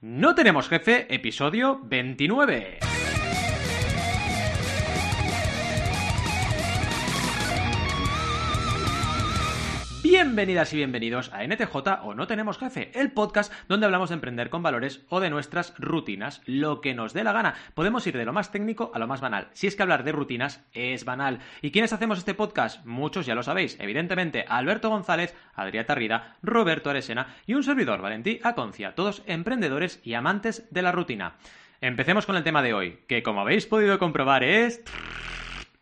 [0.00, 2.78] No tenemos jefe, episodio 29.
[10.20, 14.50] Bienvenidas y bienvenidos a NTJ o No Tenemos Jefe, el podcast donde hablamos de emprender
[14.50, 17.54] con valores o de nuestras rutinas, lo que nos dé la gana.
[17.74, 19.46] Podemos ir de lo más técnico a lo más banal.
[19.52, 21.38] Si es que hablar de rutinas es banal.
[21.62, 22.84] ¿Y quiénes hacemos este podcast?
[22.84, 23.76] Muchos ya lo sabéis.
[23.78, 30.14] Evidentemente, Alberto González, Adrià Tarrida, Roberto Aresena y un servidor, Valentí Aconcia, todos emprendedores y
[30.14, 31.36] amantes de la rutina.
[31.80, 34.82] Empecemos con el tema de hoy, que como habéis podido comprobar es...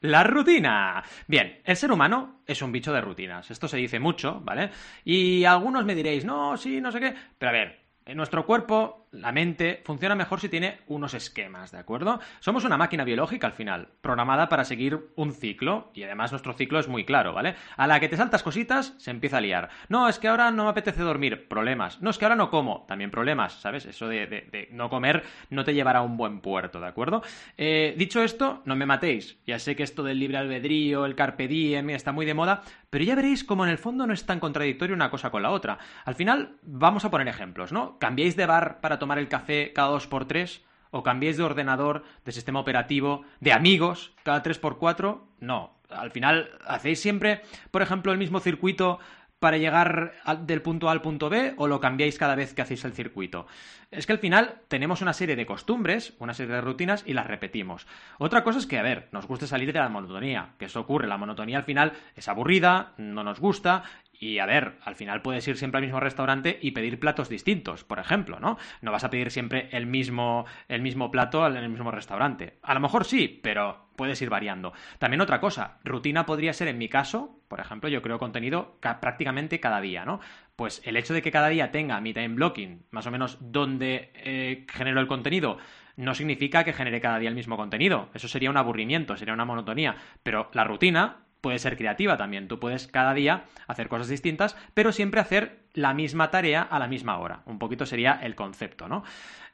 [0.00, 1.02] La rutina.
[1.26, 3.50] Bien, el ser humano es un bicho de rutinas.
[3.50, 4.70] Esto se dice mucho, ¿vale?
[5.04, 7.14] Y algunos me diréis, no, sí, no sé qué.
[7.38, 11.78] Pero a ver, en nuestro cuerpo la mente funciona mejor si tiene unos esquemas, ¿de
[11.78, 12.20] acuerdo?
[12.40, 16.78] Somos una máquina biológica al final, programada para seguir un ciclo, y además nuestro ciclo
[16.78, 17.54] es muy claro, ¿vale?
[17.76, 19.70] A la que te saltas cositas, se empieza a liar.
[19.88, 22.00] No, es que ahora no me apetece dormir, problemas.
[22.02, 23.86] No, es que ahora no como, también problemas, ¿sabes?
[23.86, 27.22] Eso de, no comer no te llevará a un buen puerto, ¿de acuerdo?
[27.56, 29.38] Eh, dicho esto, no me matéis.
[29.46, 33.04] Ya sé que esto del libre albedrío, el carpe diem, está muy de moda, pero
[33.04, 35.78] ya veréis como en el fondo no es tan contradictorio una cosa con la otra.
[36.04, 37.98] Al final, vamos a poner ejemplos, ¿no?
[37.98, 40.62] Cambiáis de bar para tomar tomar el café cada dos por tres?
[40.90, 45.28] ¿O cambiéis de ordenador, de sistema operativo, de amigos cada tres por cuatro?
[45.38, 45.78] No.
[45.90, 48.98] Al final, ¿hacéis siempre, por ejemplo, el mismo circuito
[49.38, 52.84] para llegar del punto A al punto B o lo cambiáis cada vez que hacéis
[52.84, 53.46] el circuito?
[53.92, 57.28] Es que al final tenemos una serie de costumbres, una serie de rutinas y las
[57.28, 57.86] repetimos.
[58.18, 61.06] Otra cosa es que, a ver, nos guste salir de la monotonía, que eso ocurre,
[61.06, 63.84] la monotonía al final es aburrida, no nos gusta
[64.18, 67.84] y a ver, al final puedes ir siempre al mismo restaurante y pedir platos distintos,
[67.84, 68.58] por ejemplo, ¿no?
[68.80, 72.58] No vas a pedir siempre el mismo, el mismo plato en el mismo restaurante.
[72.62, 74.72] A lo mejor sí, pero puedes ir variando.
[74.98, 79.60] También otra cosa, rutina podría ser en mi caso, por ejemplo, yo creo contenido prácticamente
[79.60, 80.20] cada día, ¿no?
[80.54, 84.10] Pues el hecho de que cada día tenga mi time blocking, más o menos donde
[84.14, 85.58] eh, genero el contenido,
[85.96, 88.10] no significa que genere cada día el mismo contenido.
[88.14, 89.96] Eso sería un aburrimiento, sería una monotonía.
[90.22, 92.48] Pero la rutina puede ser creativa también.
[92.48, 96.88] Tú puedes cada día hacer cosas distintas, pero siempre hacer la misma tarea a la
[96.88, 97.42] misma hora.
[97.46, 99.04] Un poquito sería el concepto, ¿no?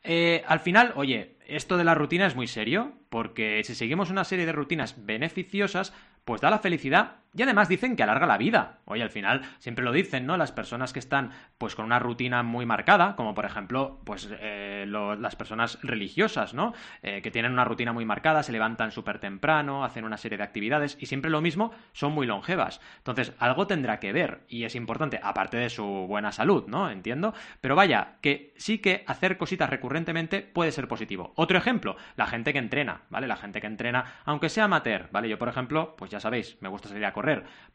[0.03, 4.25] Eh, al final, oye, esto de la rutina es muy serio, porque si seguimos una
[4.25, 5.93] serie de rutinas beneficiosas,
[6.25, 8.81] pues da la felicidad y además dicen que alarga la vida.
[8.85, 10.37] Oye, al final siempre lo dicen, ¿no?
[10.37, 14.85] Las personas que están pues con una rutina muy marcada, como por ejemplo, pues eh,
[14.87, 16.75] las personas religiosas, ¿no?
[17.03, 20.45] Eh, que tienen una rutina muy marcada, se levantan súper temprano, hacen una serie de
[20.45, 22.81] actividades y siempre lo mismo, son muy longevas.
[22.99, 26.91] Entonces, algo tendrá que ver y es importante, aparte de su buena salud, ¿no?
[26.91, 27.35] Entiendo.
[27.61, 31.33] Pero vaya, que sí que hacer cositas recurrentemente puede ser positivo.
[31.37, 33.27] Otro ejemplo, la gente que entrena, ¿vale?
[33.27, 35.29] La gente que entrena, aunque sea amateur, ¿vale?
[35.29, 37.22] Yo, por ejemplo, pues ya sabéis, me gusta salir a correr,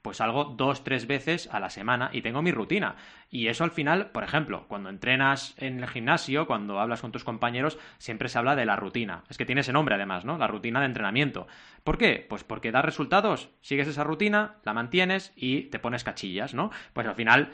[0.02, 2.96] pues salgo dos, tres veces a la semana y tengo mi rutina.
[3.30, 7.24] Y eso al final, por ejemplo, cuando entrenas en el gimnasio, cuando hablas con tus
[7.24, 9.24] compañeros, siempre se habla de la rutina.
[9.30, 10.38] Es que tiene ese nombre además, ¿no?
[10.38, 11.48] La rutina de entrenamiento.
[11.84, 12.26] ¿Por qué?
[12.28, 16.72] Pues porque da resultados, sigues esa rutina, la mantienes y te pones cachillas, ¿no?
[16.94, 17.52] Pues al final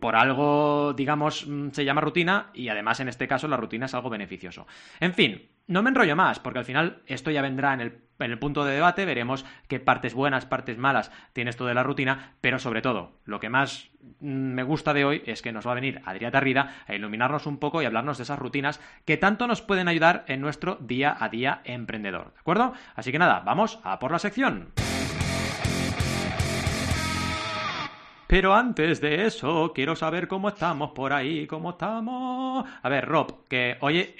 [0.00, 3.94] por algo, digamos, mm, se llama rutina y además en este caso la rutina es
[3.94, 4.66] algo beneficioso.
[4.98, 8.64] En fin, no me enrollo más porque al final esto ya vendrá en el, punto
[8.64, 12.82] de debate, veremos qué partes buenas, partes malas tiene esto de la rutina, pero sobre
[12.82, 16.02] todo, lo que más mm, me gusta de hoy es que nos va a venir
[16.04, 19.88] Adrià Tarrida a iluminarnos un poco y hablarnos de esas rutinas que tanto nos pueden
[19.88, 22.74] ayudar en nuestro día a día emprendedor, ¿de acuerdo?
[22.96, 24.72] Así que nada, vamos a por la sección.
[28.30, 32.64] Pero antes de eso, quiero saber cómo estamos por ahí, cómo estamos.
[32.80, 34.14] A ver, Rob, que oye,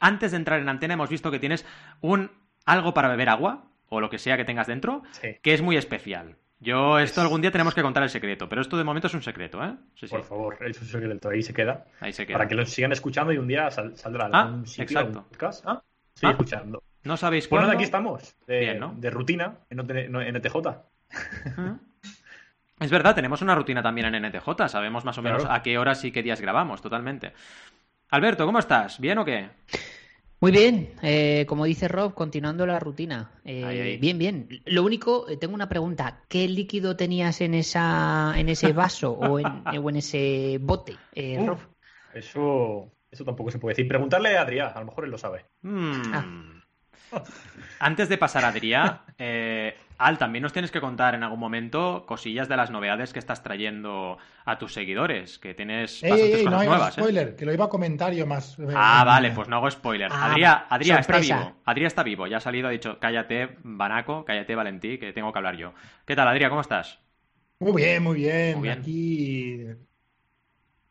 [0.00, 1.66] antes de entrar en antena hemos visto que tienes
[2.00, 2.30] un
[2.64, 5.02] algo para beber agua, o lo que sea que tengas dentro,
[5.42, 6.36] que es muy especial.
[6.60, 9.20] Yo, esto algún día tenemos que contar el secreto, pero esto de momento es un
[9.22, 9.74] secreto, ¿eh?
[10.08, 11.84] Por favor, es un secreto, ahí se queda.
[12.00, 12.38] Ahí se queda.
[12.38, 15.26] Para que lo sigan escuchando y un día saldrá ah, sitio, exacto.
[15.28, 15.62] podcast.
[15.66, 15.82] Ah,
[16.14, 16.30] sí, ah.
[16.30, 16.82] escuchando.
[17.04, 17.66] No sabéis cuándo.
[17.66, 20.56] Bueno, aquí estamos, de, de rutina en, en NTJ.
[22.78, 26.04] Es verdad, tenemos una rutina también en NTJ, sabemos más o menos a qué horas
[26.04, 27.32] y qué días grabamos, totalmente.
[28.10, 29.00] Alberto, ¿cómo estás?
[29.00, 29.48] ¿Bien o qué?
[30.40, 33.30] Muy bien, eh, como dice Rob, continuando la rutina.
[33.44, 34.48] Eh, bien, bien.
[34.66, 36.20] Lo único, eh, tengo una pregunta.
[36.28, 39.46] ¿Qué líquido tenías en esa, en ese vaso o, en,
[39.96, 40.96] ese bote,
[41.44, 41.58] Rob?
[42.12, 43.88] Eso, eso tampoco se puede decir.
[43.88, 45.46] Preguntarle a Adrián, a lo mejor él lo sabe.
[45.62, 46.12] Hmm.
[46.12, 46.24] Ah.
[47.78, 52.04] Antes de pasar a Adrián, eh, Al, también nos tienes que contar en algún momento
[52.06, 56.64] cosillas de las novedades que estás trayendo a tus seguidores, que tienes bastantes cosas no
[56.64, 56.98] nuevas.
[56.98, 57.00] ¿eh?
[57.00, 58.58] spoiler, que lo iba a comentar yo más.
[58.58, 60.10] Eh, ah, vale, pues no hago spoiler.
[60.12, 61.56] Ah, Adrián, está vivo.
[61.64, 65.38] Adrián está vivo, ya ha salido, ha dicho, cállate, Banaco, cállate, Valentí, que tengo que
[65.38, 65.72] hablar yo.
[66.04, 66.50] ¿Qué tal, Adrián?
[66.50, 66.98] ¿Cómo estás?
[67.58, 68.68] Muy bien, muy bien.
[68.68, 69.64] Aquí...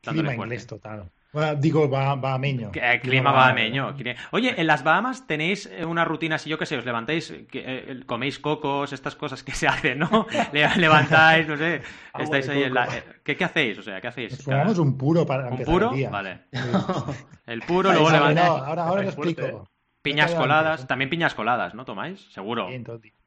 [0.02, 1.12] Clima inglés total.
[1.58, 2.72] Digo, va, bahameño.
[2.74, 3.96] El clima bahameño.
[4.32, 8.04] Oye, en las Bahamas tenéis eh, una rutina así, yo qué sé, os levantáis, que,
[8.06, 10.28] coméis cocos, estas cosas que se hacen, ¿no?
[10.52, 11.82] levantáis, no sé,
[12.18, 12.88] estáis ahí en la...
[13.24, 13.78] ¿Qué, ¿Qué, hacéis?
[13.80, 14.44] O sea, ¿qué hacéis?
[14.44, 15.92] Fumamos un puro para ¿Un puro?
[16.12, 16.42] Vale.
[17.46, 18.48] El puro, luego levantáis...
[18.48, 19.68] ahora, ahora lo explico.
[20.02, 22.22] Piñas coladas, también piñas coladas, ¿no tomáis?
[22.32, 22.70] Seguro.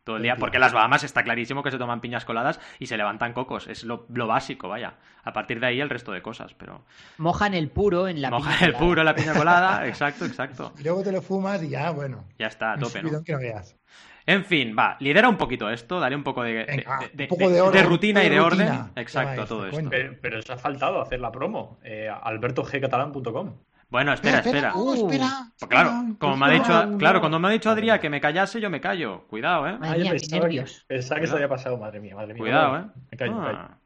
[0.09, 2.97] Todo el día, porque las Bahamas está clarísimo que se toman piñas coladas y se
[2.97, 4.95] levantan cocos, es lo, básico, vaya.
[5.23, 6.87] A partir de ahí el resto de cosas, pero...
[7.19, 10.73] Mojan el puro en la Mojan el puro en la piña colada, exacto, exacto.
[10.79, 12.25] Y luego te lo fumas y ya, bueno.
[12.39, 13.23] Ya está, a tope, ¿no?
[13.23, 13.77] Que no veas.
[14.25, 18.41] En fin, va, lidera un poquito esto, dale un poco de, de, rutina y de
[18.41, 18.91] orden.
[18.97, 19.91] Exacto, todo esto.
[19.91, 21.79] Pero, eso ha faltado hacer la promo.
[21.83, 23.59] Eh, albertogcatalán.com.
[23.91, 24.75] Bueno, espera, espera.
[24.75, 25.51] Uh, espera.
[25.59, 28.61] Pues claro, como me ha dicho, claro, cuando me ha dicho Adrián que me callase,
[28.61, 29.27] yo me callo.
[29.29, 29.79] Cuidado, ¿eh?
[29.79, 30.85] Madre mía, pensaba, nervios.
[30.87, 32.43] Que, pensaba que se había pasado, madre mía, madre mía.
[32.43, 32.85] Cuidado, ¿eh?
[33.11, 33.59] Me callo, me callo.
[33.59, 33.79] Ah.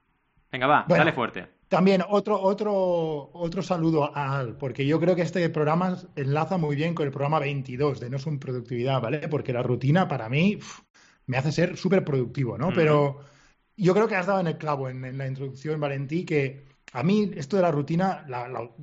[0.50, 1.46] Venga, va, dale fuerte.
[1.68, 6.76] También otro, otro, otro saludo a Al, porque yo creo que este programa enlaza muy
[6.76, 9.28] bien con el programa 22 de No son productividad, ¿vale?
[9.28, 10.58] Porque la rutina para mí
[11.26, 12.70] me hace ser súper productivo, ¿no?
[12.74, 13.20] Pero
[13.76, 17.02] yo creo que has dado en el clavo en, en la introducción, Valentí, que a
[17.02, 18.26] mí esto de la rutina,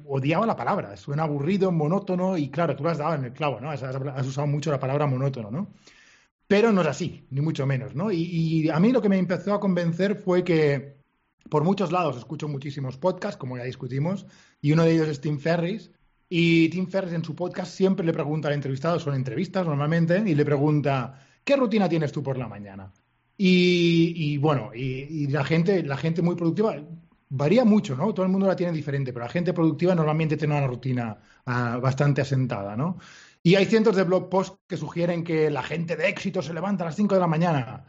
[0.05, 3.61] odiaba la palabra, suena aburrido, monótono y claro, tú lo has dado en el clavo,
[3.61, 3.69] ¿no?
[3.69, 3.83] Has,
[4.25, 5.73] usado mucho la palabra monótono, ¿no?
[6.47, 8.11] Pero no es así, ni mucho menos, ¿no?
[8.11, 10.97] Y, a mí lo que me empezó a convencer fue que
[11.49, 14.25] por muchos lados escucho muchísimos podcasts, como ya discutimos,
[14.59, 15.91] y uno de ellos es Tim Ferris,
[16.27, 20.33] y Tim Ferris en su podcast siempre le pregunta al entrevistado, son entrevistas normalmente, y
[20.33, 22.91] le pregunta, ¿qué rutina tienes tú por la mañana?
[23.37, 26.75] Y, bueno, y, la gente, la gente muy productiva,
[27.29, 28.13] varía mucho, ¿no?
[28.13, 31.79] Todo el mundo la tiene diferente, pero la gente productiva normalmente tiene una rutina ah,
[31.81, 32.97] bastante asentada, ¿no?
[33.41, 36.83] Y hay cientos de blog posts que sugieren que la gente de éxito se levanta
[36.83, 37.85] a las 5 de la mañana.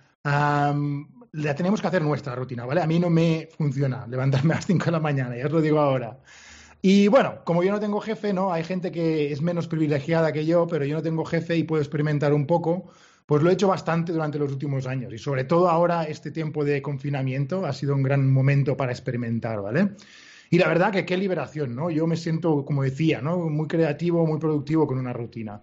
[1.32, 2.82] la tenemos que hacer nuestra rutina, ¿vale?
[2.82, 5.60] A mí no me funciona levantarme a las 5 de la mañana, ya os lo
[5.60, 6.18] digo ahora.
[6.82, 8.52] Y bueno, como yo no tengo jefe, ¿no?
[8.52, 11.82] Hay gente que es menos privilegiada que yo, pero yo no tengo jefe y puedo
[11.82, 12.90] experimentar un poco.
[13.30, 16.64] Pues lo he hecho bastante durante los últimos años y sobre todo ahora este tiempo
[16.64, 19.90] de confinamiento ha sido un gran momento para experimentar, ¿vale?
[20.50, 21.90] Y la verdad que qué liberación, ¿no?
[21.90, 23.48] Yo me siento, como decía, ¿no?
[23.48, 25.62] Muy creativo, muy productivo con una rutina.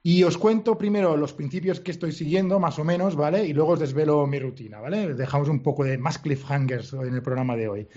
[0.00, 3.44] Y os cuento primero los principios que estoy siguiendo, más o menos, ¿vale?
[3.44, 5.12] Y luego os desvelo mi rutina, ¿vale?
[5.14, 7.88] Dejamos un poco de más cliffhangers en el programa de hoy.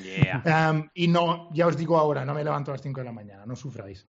[0.43, 3.11] Um, y no, ya os digo ahora, no me levanto a las 5 de la
[3.11, 4.07] mañana, no sufráis.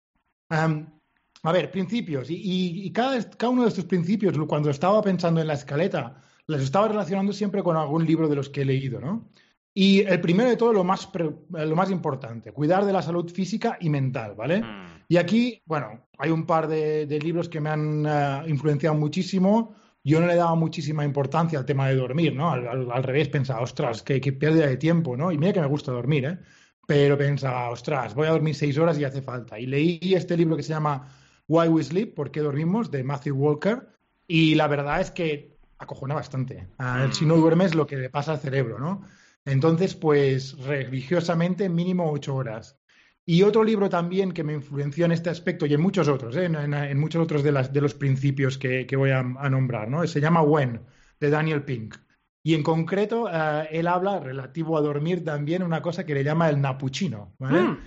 [0.49, 1.00] Um,
[1.43, 2.27] a ver, principios.
[2.29, 3.17] Y, cada,
[3.49, 7.77] uno de estos principios, cuando estaba pensando en la escaleta, los estaba relacionando siempre con
[7.77, 9.29] algún libro de los que he leído, ¿no?
[9.73, 11.09] Y el primero de todo, lo más,
[11.49, 14.61] lo más importante, cuidar de la salud física y mental, ¿vale?
[14.61, 15.03] Mm.
[15.07, 19.73] Y aquí, bueno, hay un par de, libros que me han eh, influenciado muchísimo.
[20.03, 22.51] Yo no le daba muchísima importancia al tema de dormir, ¿no?
[22.51, 25.31] Al, revés, pensaba, ostras, qué, qué pérdida de tiempo, ¿no?
[25.31, 26.39] Y mira que me gusta dormir, ¿eh?
[26.85, 29.57] Pero pensaba, ostras, voy a dormir seis horas y hace falta.
[29.57, 31.07] Y leí este libro que se llama
[31.47, 32.91] Why We Sleep, ¿Por qué dormimos?
[32.91, 33.87] de Matthew Walker.
[34.27, 36.67] Y la verdad es que acojona bastante.
[36.77, 37.11] Mm.
[37.11, 39.03] si no duermes, lo que le pasa al cerebro, ¿no?
[39.45, 42.79] Entonces, pues religiosamente, mínimo ocho horas.
[43.25, 46.45] Y otro libro también que me influenció en este aspecto y en muchos otros, ¿eh?
[46.45, 50.05] en, muchos otros de, las, de los principios que, voy a, nombrar, ¿no?
[50.07, 50.81] Se llama When,
[51.19, 51.95] de Daniel Pink.
[52.43, 56.49] Y en concreto, eh, él habla relativo a dormir también una cosa que le llama
[56.49, 57.77] el napuchino, ¿vale?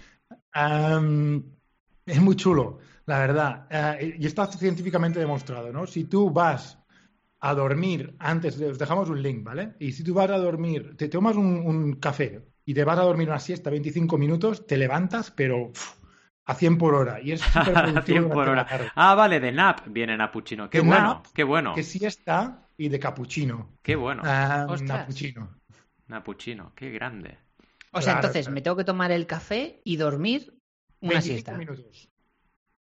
[0.54, 1.42] Mm.
[2.06, 3.66] es muy chulo la verdad.
[3.70, 5.86] Eh, y está científicamente demostrado, ¿no?
[5.86, 6.78] Si tú vas
[7.40, 9.74] a dormir antes, os dejamos un link, ¿vale?
[9.78, 13.28] Y si tú vas a dormir, te tomas un, café y te vas a dormir
[13.28, 15.70] una siesta 25 minutos, te levantas, pero
[16.46, 17.20] a 100 por hora.
[17.20, 18.66] Y es súper A 100 por hora.
[18.94, 20.70] Ah, vale, de nap viene Napuchino.
[20.70, 21.74] Qué bueno, qué bueno.
[21.74, 23.76] Que siesta y de capuchino.
[23.82, 24.22] Qué bueno.
[24.22, 25.50] Uh, napuchino.
[26.08, 27.38] Napuchino, qué grande.
[27.92, 30.58] O sea, entonces me tengo que tomar el café y dormir
[31.00, 31.58] una 25 siesta.
[31.58, 32.10] minutos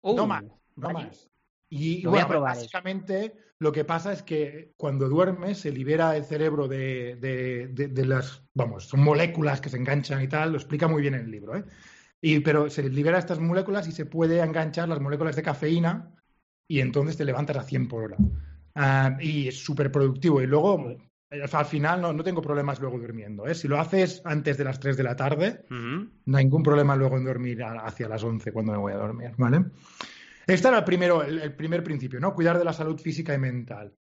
[0.03, 0.43] no uh, más,
[0.75, 1.29] no más.
[1.69, 7.15] Y bueno, básicamente lo que pasa es que cuando duermes se libera el cerebro de,
[7.17, 11.21] de, las, vamos, son moléculas que se enganchan y tal, lo explica muy bien en
[11.21, 11.65] el libro, ¿eh?
[12.21, 16.15] Y, pero se libera estas moléculas y se puede enganchar las moléculas de cafeína
[16.67, 18.17] y entonces te levantas a 100 por hora.
[18.73, 20.41] Ah, y es súper productivo.
[20.41, 20.97] Y luego,
[21.29, 23.47] al final, no, no, tengo problemas luego durmiendo.
[23.47, 23.55] ¿eh?
[23.55, 27.17] Si lo haces antes de las 3 de la tarde, no hay ningún problema luego
[27.17, 29.31] en dormir hacia las 11 cuando me voy a dormir.
[29.37, 29.65] ¿vale?
[30.47, 32.33] Este era el, primero, el, primer principio, ¿no?
[32.33, 33.93] Cuidar de la salud física y mental.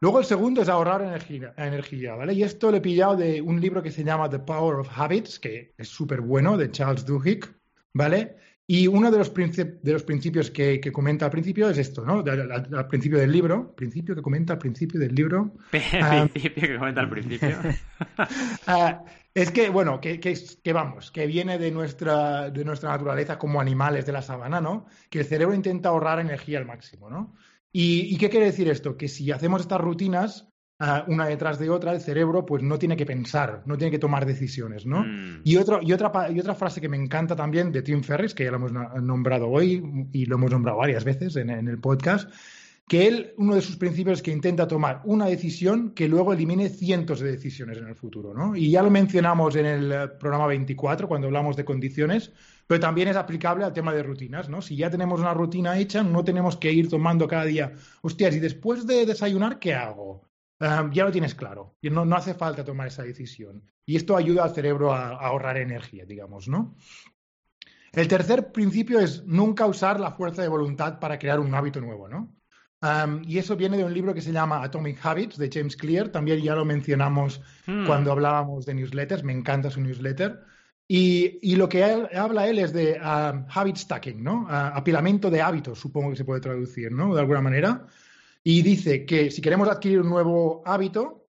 [0.00, 2.32] Luego el segundo es ahorrar energía, energía, ¿vale?
[2.32, 5.38] Y esto lo he pillado de un libro que se llama The Power of Habits,
[5.38, 7.44] que es súper bueno, de Charles Duhigg,
[7.92, 8.36] ¿vale?
[8.66, 12.24] Y uno de los, de los principios que, comenta al principio es esto, ¿no?
[12.24, 15.52] Al, principio del libro, principio que comenta al principio del libro.
[15.70, 17.58] principio que comenta al principio.
[18.66, 19.04] Ah,
[19.34, 24.06] es que, bueno, que, que, vamos, que viene de nuestra, de nuestra naturaleza como animales
[24.06, 24.86] de la sabana, ¿no?
[25.10, 27.34] Que el cerebro intenta ahorrar energía al máximo, ¿no?
[27.72, 28.96] ¿Y, qué quiere decir esto?
[28.98, 30.51] Que si hacemos estas rutinas,
[31.06, 34.26] una detrás de otra, el cerebro pues no tiene que pensar, no tiene que tomar
[34.26, 35.04] decisiones, ¿no?
[35.04, 35.42] Mm.
[35.44, 38.44] Y, otro, y, otra, y otra frase que me encanta también de Tim Ferriss, que
[38.44, 42.28] ya lo hemos nombrado hoy y lo hemos nombrado varias veces en, en el podcast,
[42.88, 46.68] que él, uno de sus principios es que intenta tomar una decisión que luego elimine
[46.68, 48.56] cientos de decisiones en el futuro, ¿no?
[48.56, 52.32] Y ya lo mencionamos en el programa 24 cuando hablamos de condiciones,
[52.66, 54.60] pero también es aplicable al tema de rutinas, ¿no?
[54.60, 57.72] Si ya tenemos una rutina hecha, no tenemos que ir tomando cada día,
[58.02, 60.31] hostias, y después de desayunar, ¿qué hago?
[60.92, 63.62] Ya lo tienes claro, y no, no, hace falta tomar esa decisión.
[63.84, 66.76] Y esto ayuda al cerebro a, a ahorrar energía, digamos, ¿no?
[67.92, 72.08] El tercer principio es nunca usar la fuerza de voluntad para crear un hábito nuevo,
[72.08, 72.34] ¿no?
[73.24, 76.08] y eso viene de un libro que se llama Atomic Habits de James Clear.
[76.08, 77.86] También ya lo mencionamos hmm.
[77.86, 79.22] cuando hablábamos de newsletters.
[79.22, 80.40] Me encanta su newsletter.
[80.88, 84.46] Y, lo que habla él es de habit stacking, ¿no?
[84.50, 87.14] apilamiento de hábitos, supongo que se puede traducir, ¿no?
[87.14, 87.86] De alguna manera.
[88.44, 91.28] Y dice que si queremos adquirir un nuevo hábito,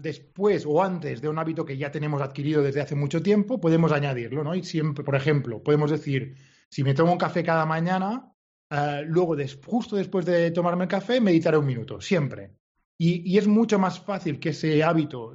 [0.00, 3.92] después o antes de un hábito que ya tenemos adquirido desde hace mucho tiempo, podemos
[3.92, 4.54] añadirlo, ¿no?
[4.54, 6.36] Y siempre, por ejemplo, podemos decir,
[6.68, 8.34] si me tomo un café cada mañana,
[8.70, 12.56] Ah, luego, justo después de tomarme el café, meditaré un minuto, siempre.
[12.98, 15.34] Y, es mucho más fácil que ese hábito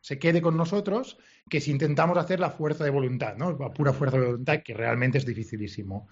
[0.00, 3.56] se quede con nosotros que si intentamos hacer la fuerza de voluntad, ¿no?
[3.56, 6.08] La pura fuerza de voluntad, que realmente es dificilísimo.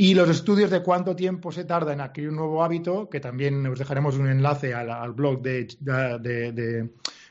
[0.00, 3.66] Y los estudios de cuánto tiempo se tarda en adquirir un nuevo hábito, que también
[3.66, 6.88] os dejaremos un enlace al, blog de,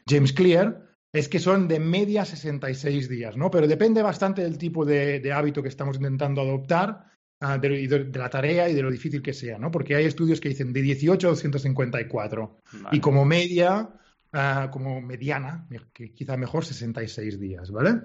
[0.08, 3.50] James Clear, es que son de media 66 días, ¿no?
[3.50, 7.10] Pero depende bastante del tipo de hábito que estamos intentando adoptar
[7.42, 9.72] Ah, de, la tarea y de lo difícil que sea, ¿no?
[9.72, 12.58] Porque hay estudios que dicen de 18 a 254
[12.92, 13.90] y como media,
[14.34, 18.02] ah, como mediana, que quizá mejor 66 días, ¿vale?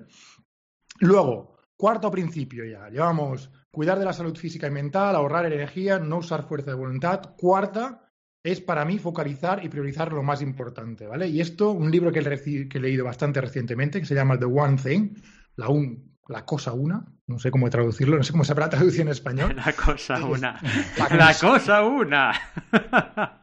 [1.00, 6.18] Luego, cuarto principio ya, llevamos cuidar de la salud física y mental, ahorrar energía, no
[6.18, 7.34] usar fuerza de voluntad.
[7.36, 8.12] Cuarta
[8.42, 11.28] es para mí focalizar y priorizar lo más importante, ¿vale?
[11.28, 15.14] Y esto, un libro que, he leído bastante recientemente, que se llama The One Thing,
[15.56, 19.02] la un, la cosa una, no sé cómo traducirlo, no sé cómo se habrá traducido
[19.02, 19.56] en español.
[19.64, 20.60] La cosa una.
[21.10, 22.32] La, cosa una.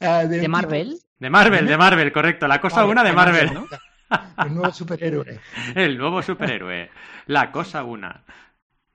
[0.00, 0.98] Eh, de, Marvel?
[1.18, 2.46] De Marvel, de Marvel, correcto.
[2.46, 3.50] La cosa una de Marvel.
[4.44, 5.40] El nuevo superhéroe.
[5.74, 6.90] El nuevo superhéroe.
[7.26, 8.24] La cosa una.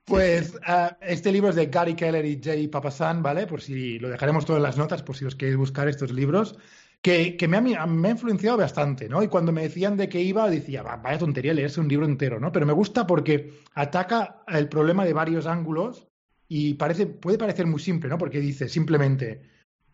[0.05, 3.45] Pues eh, este libro es de Gary Keller y Jay Papasan, ¿vale?
[3.45, 6.57] Por si lo dejaremos todo en las notas, por si os queréis buscar estos libros
[7.01, 9.23] que, me, ha, me, ha, influenciado bastante, ¿no?
[9.23, 12.51] Y cuando me decían de qué iba, decía, vaya tontería leerse un libro entero, ¿no?
[12.51, 16.07] Pero me gusta porque ataca el problema de varios ángulos
[16.47, 18.17] y parece, puede parecer muy simple, ¿no?
[18.17, 19.41] Porque dice simplemente,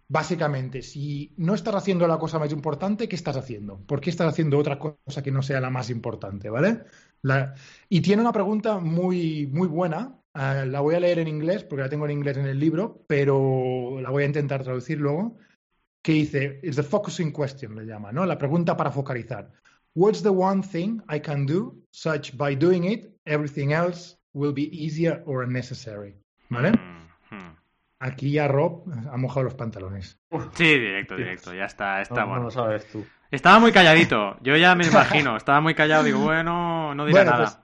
[0.07, 3.79] básicamente, si no estás haciendo la cosa más importante, ¿qué estás haciendo?
[3.79, 6.83] ¿Por qué estás haciendo otra cosa que no sea la más importante, ¿vale?
[7.89, 10.19] Y tiene una pregunta muy, muy buena.
[10.33, 13.03] Ah, la voy a leer en inglés porque la tengo en inglés en el libro,
[13.07, 15.37] pero la voy a intentar traducir luego
[16.03, 18.27] que dice, es the focusing question, le llama, ¿no?
[18.27, 19.51] La pregunta para focalizar.
[19.95, 24.69] What's the one thing I can do such by doing it, everything else will be
[24.71, 26.15] easier or unnecessary?
[26.49, 26.94] ¿Vale?
[27.99, 30.19] Aquí ya Rob ha mojado los pantalones.
[30.53, 32.39] Sí, directo, directo, ya está, está bueno.
[32.39, 33.05] No lo sabes tú.
[33.31, 37.63] Estaba muy calladito, yo ya me imagino, estaba muy callado, digo, bueno, no diré nada.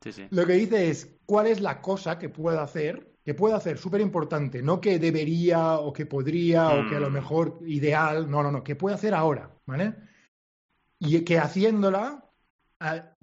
[0.00, 0.28] Pues, sí, sí.
[0.30, 4.00] Lo que dice es, ¿cuál es la cosa que puedo hacer que puede hacer, súper
[4.00, 7.12] importante, no que debería o que podría o que a lo mm.
[7.12, 9.96] mejor ideal, no, no, no, que puede hacer ahora, ¿vale?
[10.98, 12.24] Y que haciéndola,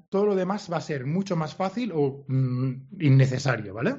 [0.09, 3.95] todo lo demás va a ser mucho más fácil o mm, innecesario, ¿vale?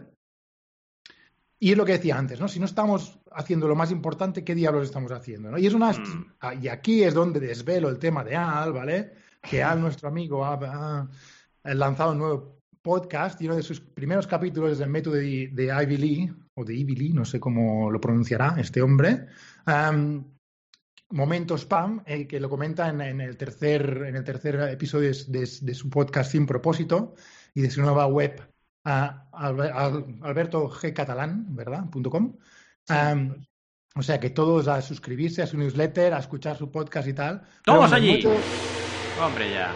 [1.58, 2.48] Y es lo que decía antes, ¿no?
[2.48, 5.50] Si no estamos haciendo lo más importante, ¿qué diablos estamos haciendo?
[5.50, 5.58] ¿no?
[5.58, 6.34] Y es una mm.
[6.40, 9.12] ah, y aquí es donde desvelo el tema de Al, ¿vale?
[9.42, 11.08] Que Al, nuestro amigo, ha
[11.64, 15.96] lanzado un nuevo podcast y uno de sus primeros capítulos es el método de, Ivy
[15.96, 19.26] Lee, o de Ivy Lee, no sé cómo lo pronunciará este hombre.
[21.10, 25.88] Momento Spam, eh, que lo comenta en, el tercer, en el tercer episodio de, su
[25.88, 27.14] podcast Sin Propósito
[27.54, 28.40] y de su nueva web,
[28.86, 30.92] Alberto G.
[30.92, 31.84] Catalán, ¿verdad?
[32.10, 32.36] .com.
[33.94, 37.42] o sea que todos a suscribirse a su newsletter, a escuchar su podcast y tal.
[37.64, 38.22] Todos allí.
[39.20, 39.72] Hombre, ya.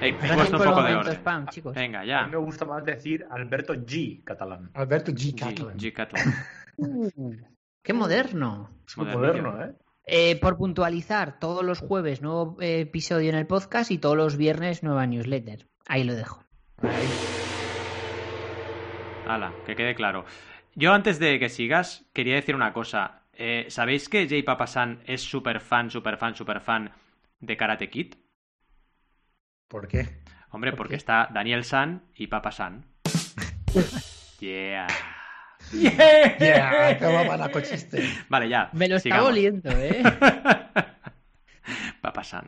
[0.00, 1.14] Hey, un poco de orden.
[1.14, 1.74] Spam, chicos.
[1.74, 2.22] Venga, ya.
[2.22, 4.24] A mí me gusta más decir Alberto G.
[4.24, 4.70] Catalán.
[4.74, 5.38] Alberto G.
[5.38, 5.78] Catalán.
[5.78, 6.34] G, Catalán.
[6.78, 7.10] Uh,
[7.82, 8.70] ¡Qué moderno!
[8.88, 9.74] Es muy moderno, ¿eh?
[10.06, 10.38] ¿eh?
[10.40, 14.82] Por puntualizar, todos los jueves nuevo eh, episodio en el podcast y todos los viernes
[14.82, 15.68] nueva newsletter.
[15.86, 16.42] Ahí lo dejo.
[19.26, 20.24] Hala, que quede claro.
[20.74, 23.22] Yo antes de que sigas, quería decir una cosa.
[23.34, 26.92] Eh, ¿Sabéis que Jay Papasan es súper fan, súper fan, súper fan
[27.40, 28.14] de Karate Kid?
[29.68, 30.22] ¿Por qué?
[30.50, 32.84] Hombre, porque está Daniel San y Papasan.
[34.40, 34.86] yeah.
[35.72, 38.02] Yeah, yeah para cochiste.
[38.28, 38.68] Vale, ya.
[38.72, 40.02] Me lo está oliendo, ¿eh?
[42.00, 42.46] Papasan.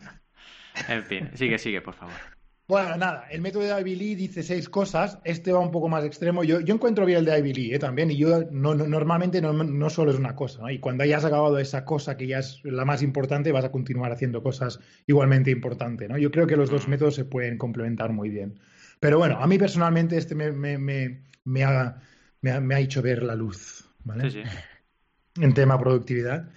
[0.89, 2.35] En fin, sigue, sigue, por favor.
[2.67, 6.03] Bueno, nada, el método de Ivy Lee dice seis cosas, este va un poco más
[6.03, 6.45] extremo.
[6.45, 7.79] Yo, yo encuentro bien el de Ivy Lee ¿eh?
[7.79, 10.71] también, y yo no, normalmente no, no, solo es una cosa, ¿no?
[10.71, 14.13] y cuando hayas acabado esa cosa que ya es la más importante, vas a continuar
[14.13, 16.09] haciendo cosas igualmente importantes.
[16.09, 16.17] ¿no?
[16.17, 18.59] Yo creo que los dos métodos se pueden complementar muy bien.
[18.99, 22.01] Pero bueno, a mí personalmente este me, me, me, me ha,
[22.43, 24.31] ha, hecho ver la luz, ¿vale?
[24.31, 25.43] Sí, sí.
[25.43, 26.49] En tema productividad.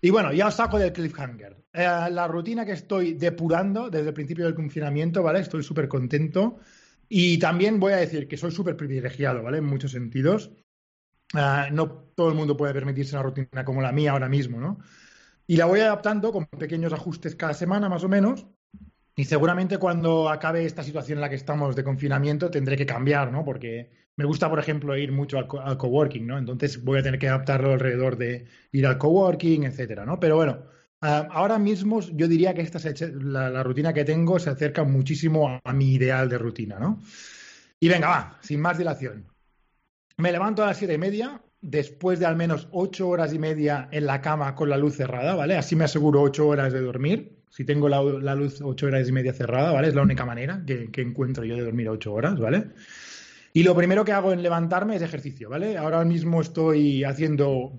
[0.00, 1.56] Y bueno, ya os saco del cliffhanger.
[1.72, 5.40] Eh, la rutina que estoy depurando desde el principio del confinamiento, ¿vale?
[5.40, 6.58] Estoy súper contento.
[7.08, 9.58] Y también voy a decir que soy súper privilegiado, ¿vale?
[9.58, 10.52] En muchos sentidos.
[11.34, 14.78] Eh, no todo el mundo puede permitirse una rutina como la mía ahora mismo, ¿no?
[15.46, 18.46] Y la voy adaptando con pequeños ajustes cada semana, más o menos.
[19.18, 23.32] Y seguramente cuando acabe esta situación en la que estamos de confinamiento tendré que cambiar,
[23.32, 23.44] ¿no?
[23.44, 26.38] Porque me gusta, por ejemplo, ir mucho al, coworking, ¿no?
[26.38, 30.20] Entonces voy a tener que adaptarlo alrededor de ir al coworking, etcétera, ¿no?
[30.20, 30.62] Pero bueno,
[31.00, 32.78] ah, ahora mismo yo diría que esta
[33.10, 37.02] la, rutina que tengo se acerca muchísimo a, mi ideal de rutina, ¿no?
[37.80, 39.26] Y venga, va, sin más dilación.
[40.16, 43.88] Me levanto a las siete y media, después de al menos ocho horas y media
[43.90, 45.56] en la cama con la luz cerrada, ¿vale?
[45.56, 47.37] Así me aseguro ocho horas de dormir.
[47.50, 49.88] Si tengo la, luz ocho horas y media cerrada, ¿vale?
[49.88, 52.66] Es la única manera que, que encuentro yo de dormir ocho horas, ¿vale?
[53.52, 55.76] Y lo primero que hago en levantarme es ejercicio, ¿vale?
[55.76, 57.72] Ahora mismo estoy haciendo,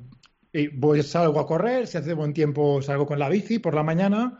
[0.52, 3.84] eh, voy, salgo a correr, si hace buen tiempo salgo con la bici por la
[3.84, 4.40] mañana,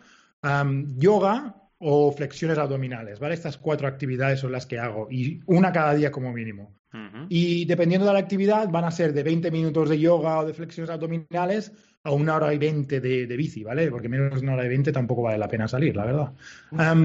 [0.98, 3.36] yoga o flexiones abdominales, ¿vale?
[3.36, 6.76] Estas cuatro actividades son las que hago y una cada día como mínimo.
[7.30, 10.56] Y dependiendo de la actividad van a ser de 20 minutos de yoga o de
[10.56, 11.72] flexiones abdominales
[12.10, 13.90] a una hora y 20 de, bici, ¿vale?
[13.92, 16.34] Porque menos de una hora y 20 tampoco vale la pena salir, la verdad.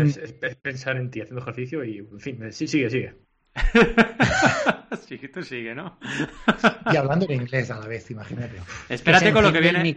[0.00, 0.18] es,
[0.62, 3.12] pensar en ti haciendo ejercicio y, en fin, sigue, sigue.
[5.06, 5.96] sí, tú sigue, ¿no?
[6.92, 8.56] y hablando en inglés a la vez, imagínate.
[8.88, 9.88] Espérate con lo que viene.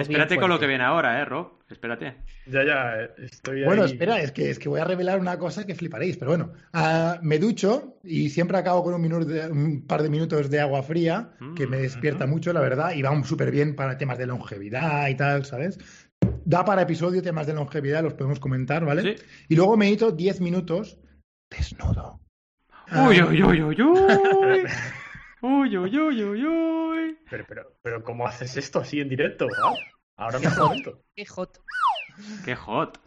[0.00, 1.60] Espérate con lo que viene ahora, eh, Rob.
[1.68, 2.16] Espérate.
[2.46, 5.74] Ya, ya, estoy Bueno, espera, es que, es que voy a revelar una cosa que
[5.74, 6.52] fliparéis, pero bueno.
[6.72, 10.82] Ah, me ducho y siempre acabo con un, minuto un par de minutos de agua
[10.82, 14.26] fría, que me despierta mm, mucho, la verdad, y va súper bien para temas de
[14.26, 15.78] longevidad y tal, ¿sabes?
[16.44, 19.16] Da para episodio temas de longevidad, los podemos comentar, ¿vale?
[19.48, 20.98] Y luego me medito 10 minutos
[21.50, 22.20] desnudo.
[22.92, 24.66] Uy, uy, uy, uy, uy.
[25.42, 27.18] Uy, uy, uy, uy, uy.
[27.30, 29.46] Pero, pero, pero, ¿cómo haces esto así en directo?
[30.16, 31.02] Ahora me momento.
[31.14, 31.60] Qué hot.
[32.44, 33.00] Qué hot.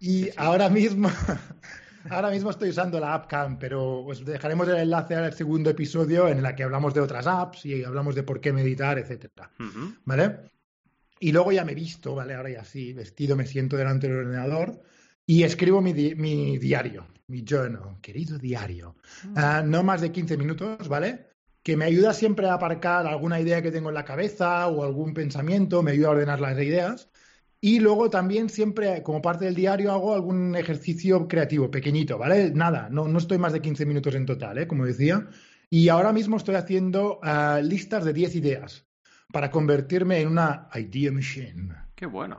[0.00, 1.10] Y ahora mismo,
[2.10, 6.26] ahora mismo estoy usando la app Cam, pero os dejaremos el enlace al segundo episodio
[6.28, 9.50] en el que hablamos de otras apps y hablamos de por qué meditar, etcétera.
[10.04, 10.50] ¿Vale?
[11.20, 12.34] Y luego ya me he visto, ¿vale?
[12.34, 14.80] Ahora ya sí, vestido, me siento delante del ordenador
[15.28, 18.96] y escribo mi, diario, mi journal, querido diario.
[19.36, 21.26] Ah, no más de 15 minutos, ¿vale?
[21.62, 25.12] Que me ayuda siempre a aparcar alguna idea que tengo en la cabeza o algún
[25.12, 27.10] pensamiento, me ayuda a ordenar las ideas.
[27.60, 32.50] Y luego también siempre, como parte del diario, hago algún ejercicio creativo, pequeñito, ¿vale?
[32.50, 34.66] Nada, no, no estoy más de 15 minutos en total, ¿eh?
[34.66, 35.28] Como decía.
[35.68, 38.86] Y ahora mismo estoy haciendo ah, listas de 10 ideas
[39.30, 41.74] para convertirme en una idea machine.
[41.94, 42.38] Qué bueno.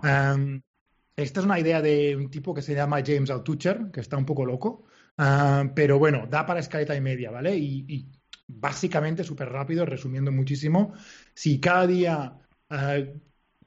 [1.20, 4.26] Esta es una idea de un tipo que se llama James Altucher, que está un
[4.26, 4.86] poco loco,
[5.18, 7.58] ah, pero bueno, da para escaleta y media, ¿vale?
[7.58, 8.08] Y,
[8.48, 10.94] básicamente, súper rápido, resumiendo muchísimo,
[11.34, 12.98] si cada día ah,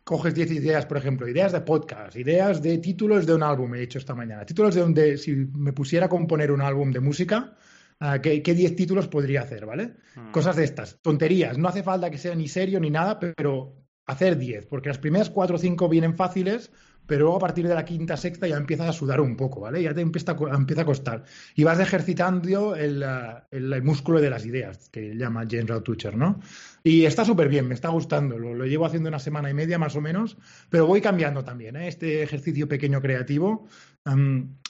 [0.02, 3.82] coges 10 ideas, por ejemplo, ideas de podcast, ideas de títulos de un álbum, he
[3.82, 7.54] hecho esta mañana, títulos de donde, si me pusiera a componer un álbum de música,
[8.00, 9.96] ah, ¿qué 10 títulos podría hacer, ¿vale?
[10.16, 10.30] Hmm.
[10.30, 14.38] Cosas de estas, tonterías, no hace falta que sea ni serio ni nada, pero hacer
[14.38, 16.72] 10, porque las primeras 4 o 5 vienen fáciles,
[17.06, 19.82] pero luego a partir de la quinta, sexta ya empiezas a sudar un poco, ¿vale?
[19.82, 21.24] Ya te empieza a, empieza a costar.
[21.54, 23.04] Y vas ejercitando el,
[23.50, 26.40] el, músculo de las ideas, que llama James Altucher, ¿no?
[26.82, 28.38] Y está súper bien, me está gustando.
[28.38, 30.36] Lo, lo, llevo haciendo una semana y media más o menos,
[30.70, 31.88] pero voy cambiando también, ¿eh?
[31.88, 33.66] Este ejercicio pequeño creativo.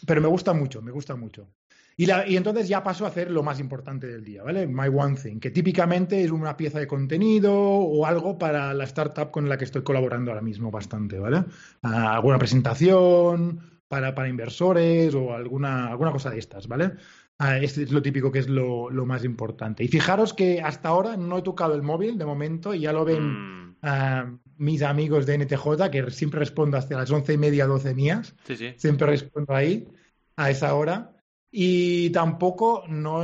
[0.06, 1.48] pero me gusta mucho, me gusta mucho.
[1.96, 4.66] Y, entonces ya paso a hacer lo más importante del día, ¿vale?
[4.66, 9.30] My One Thing, que típicamente es una pieza de contenido o algo para la startup
[9.30, 11.44] con la que estoy colaborando ahora mismo bastante, ¿vale?
[11.82, 16.92] Ah, alguna presentación para, para inversores o alguna, alguna cosa de estas, ¿vale?
[17.38, 19.82] Ah, este es lo típico que es lo, más importante.
[19.82, 23.04] Y fijaros que hasta ahora no he tocado el móvil de momento y ya lo
[23.04, 23.76] ven mm.
[23.82, 28.34] ah, mis amigos de NTJ, que siempre respondo hasta las once y media, doce mías.
[28.44, 28.74] Sí, sí.
[28.76, 29.88] Siempre respondo ahí,
[30.36, 31.16] a esa hora.
[31.54, 33.22] Y tampoco no,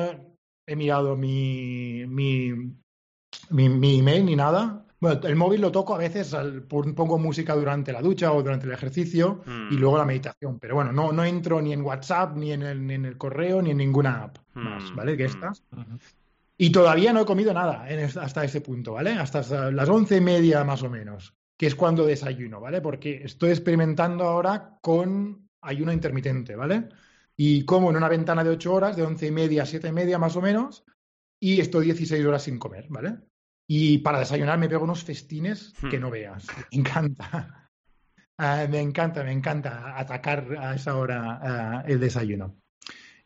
[0.68, 2.52] he mirado mi, mi,
[3.50, 4.84] mi, email ni nada.
[5.00, 6.36] Bueno, el móvil lo toco a veces,
[6.68, 9.78] pongo música durante la ducha o durante el ejercicio y mm.
[9.78, 10.58] luego la meditación.
[10.58, 13.62] Pero bueno, no, no entro ni en WhatsApp, ni en el, ni en el correo,
[13.62, 14.96] ni en ninguna app más, mm.
[14.96, 15.16] ¿vale?
[15.16, 15.62] Que estas.
[16.58, 17.86] Y todavía no he comido nada
[18.20, 19.12] hasta ese punto, ¿vale?
[19.12, 22.82] Hasta las once y media más o menos, que es cuando desayuno, ¿vale?
[22.82, 26.88] Porque estoy experimentando ahora con ayuno intermitente, ¿vale?
[27.40, 29.92] Y como en una ventana de ocho horas, de once y media a siete y
[29.92, 30.84] media más o menos,
[31.40, 33.18] y estoy 16 horas sin comer, ¿vale?
[33.68, 36.00] Y para desayunar me pego unos festines que hmm.
[36.00, 36.46] no veas.
[36.72, 37.70] Me encanta.
[38.40, 42.56] Ah, me encanta, me encanta atacar a esa hora ah, el desayuno.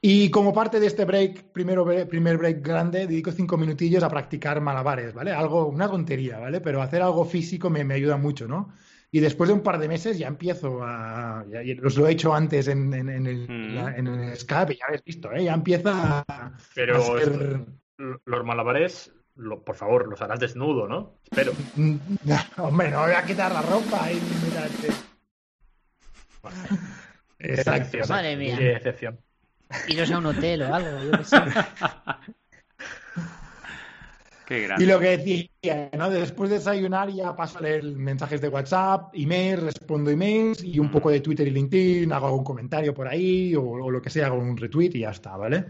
[0.00, 4.62] Y como parte de este break, primero, primer break grande, dedico cinco minutillos a practicar
[4.62, 5.32] malabares, ¿vale?
[5.32, 6.62] Algo, una tontería, ¿vale?
[6.62, 8.72] Pero hacer algo físico me, me ayuda mucho, ¿no?
[9.14, 11.44] Y después de un par de meses ya empiezo a.
[11.50, 13.78] Ya, os lo he hecho antes en, en, en el, mm.
[13.98, 15.44] en el Skype, ya habéis visto, ¿eh?
[15.44, 16.56] Ya empieza a.
[16.74, 16.98] Pero
[18.24, 19.12] los malabares,
[19.66, 21.18] por favor, los harás desnudo, ¿no?
[21.30, 21.52] Espero.
[22.56, 24.88] Hombre, no voy a quitar la ropa y mirarte.
[27.38, 27.98] Exacto.
[28.08, 28.56] Madre mía.
[28.56, 29.20] Qué excepción.
[29.88, 31.36] Iros a un hotel o algo, yo que sé.
[34.78, 36.10] Y lo que decía, ¿no?
[36.10, 40.90] Después de desayunar ya paso a leer mensajes de WhatsApp, emails, respondo emails y un
[40.90, 44.38] poco de Twitter y LinkedIn, hago algún comentario por ahí o, lo que sea, hago
[44.38, 45.66] un retweet y ya está, ¿vale?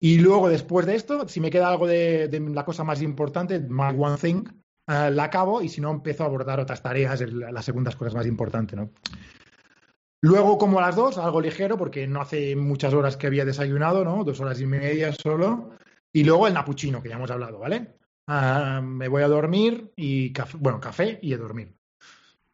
[0.00, 3.94] Y luego, después de esto, si me queda algo de, la cosa más importante, my
[3.96, 4.44] one thing,
[4.86, 8.26] eh, la acabo y si no, empiezo a abordar otras tareas, las segundas cosas más
[8.26, 8.90] importantes, ¿no?
[10.20, 14.04] Luego, como a las dos, algo ligero, porque no hace muchas horas que había desayunado,
[14.04, 14.24] ¿no?
[14.24, 15.70] Dos horas y media solo.
[16.12, 17.96] Y luego el napuchino, que ya hemos hablado, ¿vale?
[18.26, 21.74] Ah, me voy a dormir y café, bueno, café y a dormir.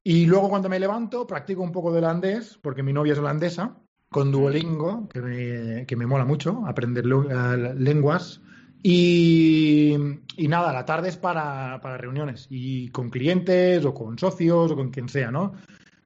[0.03, 3.79] Y luego cuando me levanto, practico un poco de holandés, porque mi novia es holandesa,
[4.11, 8.41] con Duolingo, que me, que me mola mucho, aprender lenguas.
[8.83, 9.97] Y,
[10.37, 14.77] y, nada, la tarde es para, para, reuniones, y con clientes o con socios o
[14.77, 15.55] con quien sea, ¿no?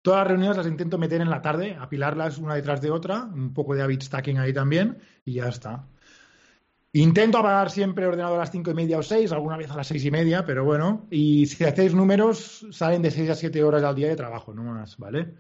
[0.01, 3.53] Todas las reuniones las intento meter en la tarde, apilarlas una detrás de otra, un
[3.53, 5.87] poco de habit stacking ahí también, y ya está.
[6.93, 9.77] Intento apagar siempre el ordenador a las cinco y media o seis, alguna vez a
[9.77, 11.07] las seis y media, pero bueno.
[11.11, 14.63] Y si hacéis números, salen de seis a siete horas al día de trabajo, no
[14.63, 15.35] más, ¿vale?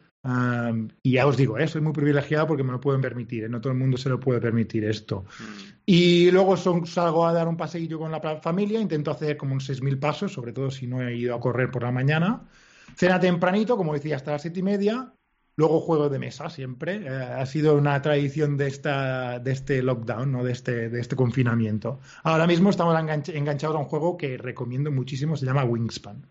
[1.03, 1.67] y ya os digo, ¿eh?
[1.69, 3.49] soy muy privilegiado porque me lo pueden permitir, ¿eh?
[3.49, 5.23] no todo el mundo se lo puede permitir esto.
[5.23, 5.45] Mm.
[5.87, 9.99] Y luego salgo a dar un paseillo con la familia, intento hacer como unos mil
[9.99, 12.43] pasos, sobre todo si no he ido a correr por la mañana.
[12.97, 15.15] Cena tempranito, como decía, hasta las siete y media.
[15.59, 17.05] Luego juego de mesa siempre.
[17.05, 20.44] Eh, ha sido una tradición de, esta, de este lockdown, ¿no?
[20.44, 21.99] de, este, de este confinamiento.
[22.23, 26.25] Ahora mismo estamos enganchados a un juego que recomiendo muchísimo, se llama Wingspan.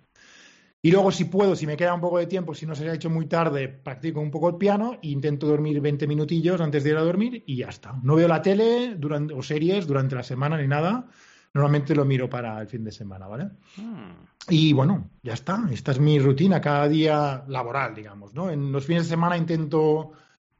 [0.81, 2.93] Y luego, si puedo, si me queda un poco de tiempo, si no se ha
[2.93, 6.95] hecho muy tarde, practico un poco el piano intento dormir 20 minutillos antes de ir
[6.95, 7.99] a dormir y ya está.
[8.03, 11.09] No veo la tele durante, o series durante la semana ni nada.
[11.53, 13.45] Normalmente lo miro para el fin de semana, ¿vale?
[13.77, 14.25] Hmm.
[14.49, 15.67] Y bueno, ya está.
[15.71, 18.49] Esta es mi rutina cada día laboral, digamos, ¿no?
[18.49, 20.13] En los fines de semana intento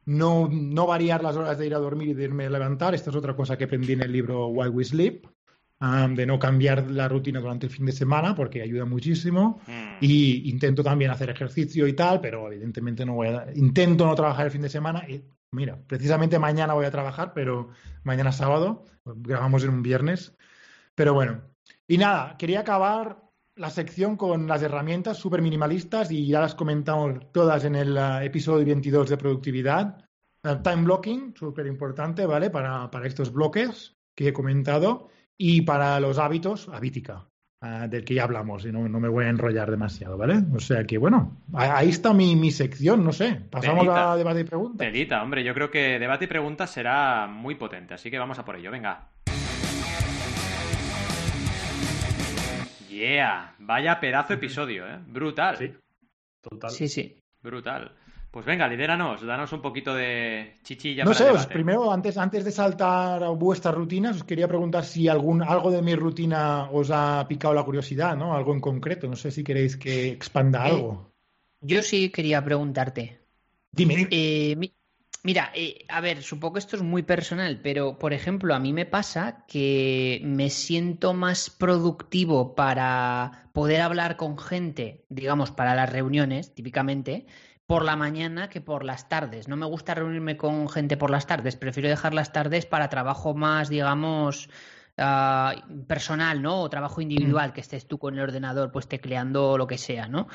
[0.06, 2.96] no, no variar las horas de ir a dormir y de irme a levantar.
[2.96, 5.28] Esta es otra cosa que aprendí en el libro Why We Sleep,
[5.80, 9.62] um, de no cambiar la rutina durante el fin de semana porque ayuda muchísimo.
[9.68, 9.98] Hmm.
[10.02, 13.48] Y intento también hacer ejercicio y tal, pero evidentemente no voy a...
[13.56, 15.08] Intento no trabajar el fin de semana.
[15.08, 17.70] Y, mira, precisamente mañana voy a trabajar, pero
[18.04, 20.38] mañana sábado, grabamos en un viernes.
[20.98, 21.42] Pero bueno,
[21.88, 23.22] y nada, quería acabar
[23.56, 28.26] la sección con las herramientas súper minimalistas y ya las comentamos todas en el eh,
[28.26, 30.04] episodio 22 de productividad.
[30.44, 32.50] Eh, time blocking, súper importante, ¿vale?
[32.50, 37.28] Para, estos bloques que he comentado y para los hábitos, habítica,
[37.62, 40.42] eh, del que ya hablamos y no, me voy a enrollar demasiado, ¿vale?
[40.56, 43.40] O sea que, bueno, ahí está mi, sección, no sé.
[43.52, 44.88] Pasamos a debate y preguntas.
[44.88, 48.46] Pedita, hombre, yo creo que debate y preguntas será muy potente, así que vamos a
[48.46, 49.12] por ello, venga.
[52.98, 54.98] Yeah, vaya pedazo episodio, ¿eh?
[55.06, 55.56] Brutal.
[55.58, 55.72] Sí,
[56.42, 56.72] total.
[56.72, 57.16] Sí, sí.
[57.44, 57.92] Brutal.
[58.32, 61.04] Pues venga, lidéranos, danos un poquito de chichilla.
[61.04, 65.44] No sé, primero, antes, antes de saltar a vuestras rutinas, os quería preguntar si algún,
[65.44, 68.34] algo de mi rutina os ha picado la curiosidad, ¿no?
[68.34, 69.08] Algo en concreto.
[69.08, 71.12] No sé si queréis que expanda eh, algo.
[71.62, 73.22] Yo sí quería preguntarte.
[73.72, 74.08] Dime.
[74.10, 74.56] Eh,
[75.28, 78.72] Mira, eh, a ver, supongo que esto es muy personal, pero por ejemplo, a mí
[78.72, 85.92] me pasa que me siento más productivo para poder hablar con gente, digamos, para las
[85.92, 87.26] reuniones, típicamente,
[87.66, 89.50] por la mañana que por las tardes.
[89.50, 93.34] No me gusta reunirme con gente por las tardes, prefiero dejar las tardes para trabajo
[93.34, 94.50] más, digamos,
[94.98, 95.56] ah,
[95.90, 96.62] personal, ¿no?
[96.62, 97.52] O trabajo individual, mm.
[97.52, 100.30] que estés tú con el ordenador, pues tecleando lo que sea, ¿no?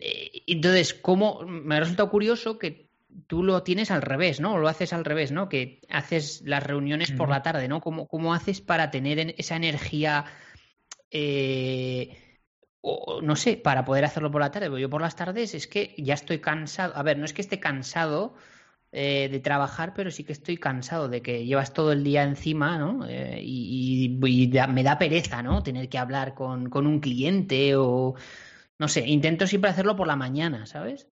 [0.00, 1.42] Eh, entonces, ¿cómo?
[1.42, 2.85] Me ha resultado curioso que
[3.26, 4.54] tú lo tienes al revés, ¿no?
[4.54, 5.48] O lo haces al revés, ¿no?
[5.48, 7.80] Que haces las reuniones por la tarde, ¿no?
[7.80, 10.24] ¿Cómo, cómo haces para tener esa energía,
[11.10, 12.16] eh,
[12.80, 14.68] o, no sé, para poder hacerlo por la tarde?
[14.68, 16.96] Porque yo por las tardes es que ya estoy cansado.
[16.96, 18.34] A ver, no es que esté cansado
[18.92, 22.78] eh, de trabajar, pero sí que estoy cansado de que llevas todo el día encima,
[22.78, 23.06] ¿no?
[23.08, 25.62] Eh, y, me da pereza, ¿no?
[25.62, 28.14] Tener que hablar con, con un cliente o...
[28.78, 31.08] No sé, intento siempre hacerlo por la mañana, ¿sabes?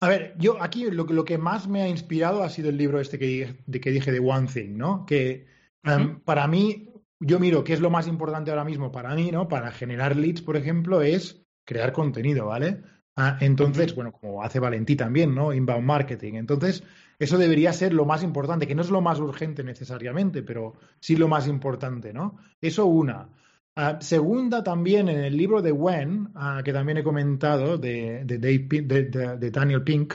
[0.00, 3.00] A ver, yo aquí lo, lo, que más me ha inspirado ha sido el libro
[3.00, 5.04] este que, de, que dije de One Thing, ¿no?
[5.04, 5.46] Que
[5.84, 9.46] em, para mí, yo miro qué es lo más importante ahora mismo para mí, ¿no?
[9.46, 12.82] Para generar leads, por ejemplo, es crear contenido, ¿vale?
[13.14, 15.52] Ah, entonces, bueno, como hace Valentí también, ¿no?
[15.52, 16.34] Inbound marketing.
[16.34, 16.82] Entonces,
[17.18, 21.16] eso debería ser lo más importante, que no es lo más urgente necesariamente, pero sí
[21.16, 22.38] lo más importante, ¿no?
[22.62, 23.28] Eso una.
[23.76, 29.50] Ah, segunda, también en el libro de When, ah, que también he comentado, de, de,
[29.50, 30.14] Daniel Pink,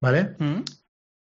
[0.00, 0.36] ¿vale?
[0.38, 0.62] Mm.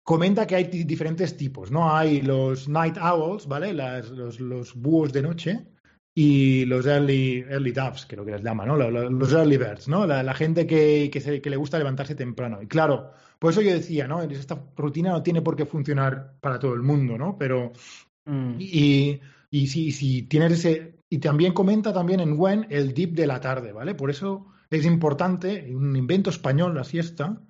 [0.02, 1.94] Comenta que hay diferentes tipos, ¿no?
[1.94, 3.74] Hay los night owls, ¿vale?
[3.74, 5.66] los, búhos de noche
[6.14, 8.76] y los early, early doves, creo que les llama, ¿no?
[8.76, 10.06] Los, early birds, ¿no?
[10.06, 12.62] La, gente que, que, le gusta levantarse temprano.
[12.62, 14.22] Y claro, por eso yo decía, ¿no?
[14.22, 17.36] Esta rutina no tiene por qué funcionar para todo el mundo, ¿no?
[17.36, 17.72] Pero...
[18.24, 18.56] Mm.
[18.58, 23.26] Y, y si, si tienes ese, y también comenta también en Wen el dip de
[23.26, 23.94] la tarde, ¿vale?
[23.94, 27.40] Por eso es importante, un invento español, la siesta,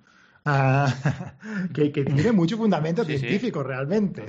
[0.45, 0.93] ah,
[1.73, 4.25] que, tiene mucho fundamento científico realmente.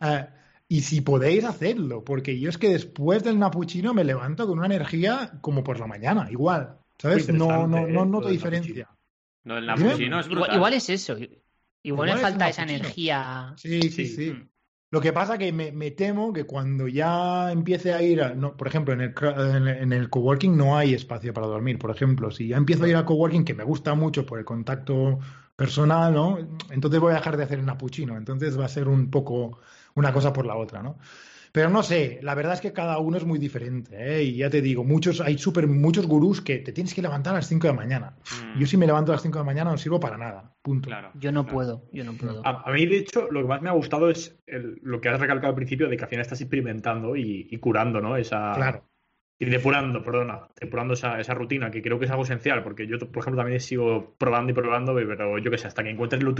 [0.00, 0.28] Ah,
[0.68, 4.66] y si podéis hacerlo, porque yo es que después del napuchino me levanto con una
[4.66, 6.78] energía como por la mañana, igual.
[6.96, 7.32] ¿Sabes?
[7.32, 8.88] No, no, no noto diferencia.
[9.44, 10.54] No, el napuchino es brutal.
[10.54, 11.16] Igual, es eso.
[11.82, 13.54] Igual, le falta esa energía.
[13.56, 14.30] Sí, sí, sí.
[14.32, 14.49] Mm.
[14.92, 18.66] Lo que pasa que me, me, temo que cuando ya empiece a ir, no, por
[18.66, 21.78] ejemplo, en el, en el coworking no hay espacio para dormir.
[21.78, 24.44] Por ejemplo, si ya empiezo a ir al coworking, que me gusta mucho por el
[24.44, 25.20] contacto
[25.54, 26.38] personal, ¿no?
[26.70, 28.16] Entonces voy a dejar de hacer el napuchino.
[28.16, 29.60] Entonces va a ser un poco
[29.94, 30.98] una cosa por la otra, ¿no?
[31.52, 34.22] Pero no sé, la verdad es que cada uno es muy diferente, ¿eh?
[34.22, 37.38] Y ya te digo, muchos, hay súper muchos gurús que te tienes que levantar a
[37.38, 38.16] las 5 de la mañana.
[38.54, 38.60] Mm.
[38.60, 40.54] Yo si me levanto a las 5 de la mañana no sirvo para nada.
[40.62, 40.88] Punto.
[40.88, 42.42] Claro, yo no puedo, yo no puedo.
[42.46, 45.48] A, mí, de hecho, lo que más me ha gustado es lo que has recalcado
[45.48, 48.16] al principio de que al final estás experimentando y, curando, ¿no?
[48.16, 48.84] Esa, claro.
[49.42, 52.98] Y depurando, perdona, depurando esa, esa, rutina, que creo que es algo esencial, porque yo,
[52.98, 56.34] por ejemplo, también sigo probando y probando, pero yo qué sé, hasta que encuentres tu,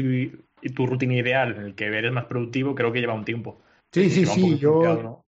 [0.75, 3.63] tu rutina ideal en el que eres más productivo, creo que lleva un tiempo.
[3.93, 5.25] Sí, sí, sí, yo,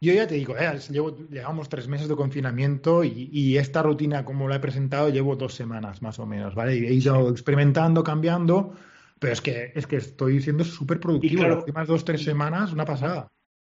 [0.00, 4.48] yo ya te digo, eh, llevo, llevamos tres meses de confinamiento y, esta rutina, como
[4.48, 6.76] la he presentado, llevo dos semanas más o menos, ¿vale?
[6.76, 8.72] Y he ido experimentando, cambiando,
[9.18, 11.42] pero es que, es que estoy siendo súper productivo.
[11.42, 13.28] Las últimas dos, tres semanas, una pasada.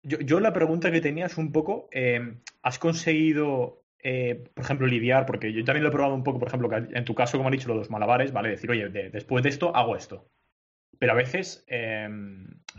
[0.03, 5.25] Yo, la pregunta que tenía es un poco, eh, ¿has conseguido, eh, por ejemplo, lidiar?
[5.25, 7.53] Porque yo también lo he probado un poco, por ejemplo, en tu caso, como han
[7.53, 8.49] dicho los dos malabares, ¿vale?
[8.49, 10.29] Decir, oye, después de esto hago esto.
[10.99, 11.65] Pero a veces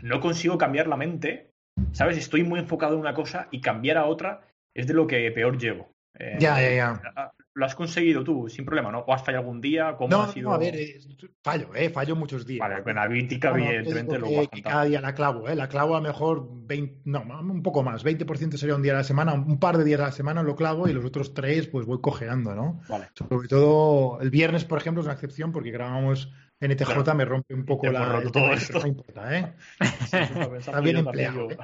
[0.01, 1.51] no consigo cambiar la mente
[1.91, 2.17] ¿sabes?
[2.17, 4.41] Estoy muy enfocado en una cosa y cambiar a otra
[4.73, 5.93] es de lo que peor llevo.
[6.17, 7.31] Eh, ya, ya, ya.
[7.53, 8.99] Lo has conseguido tú, sin problema, ¿no?
[8.99, 9.95] ¿O has fallado algún día?
[9.97, 10.49] ¿Cómo no, ha sido?
[10.49, 10.99] no, a ver, eh,
[11.43, 11.89] fallo, ¿eh?
[11.89, 12.59] Fallo muchos días.
[12.59, 15.55] Vale, con analítica, evidentemente, lo que, que cada día la clavo, ¿eh?
[15.55, 19.03] La clavo a mejor 20, no, un poco más, 20% sería un día a la
[19.03, 21.85] semana, un par de días a la semana lo clavo y los otros tres, pues
[21.85, 22.81] voy cojeando, ¿no?
[22.87, 23.09] Vale.
[23.15, 26.31] Sobre todo el viernes, por ejemplo, es una excepción porque grabamos
[26.61, 28.21] NTJ, me rompe un poco la.
[28.31, 28.79] Todo esto.
[28.79, 29.53] No importa, ¿eh?
[30.59, 31.49] Está bien empleado.
[31.49, 31.57] ¿eh?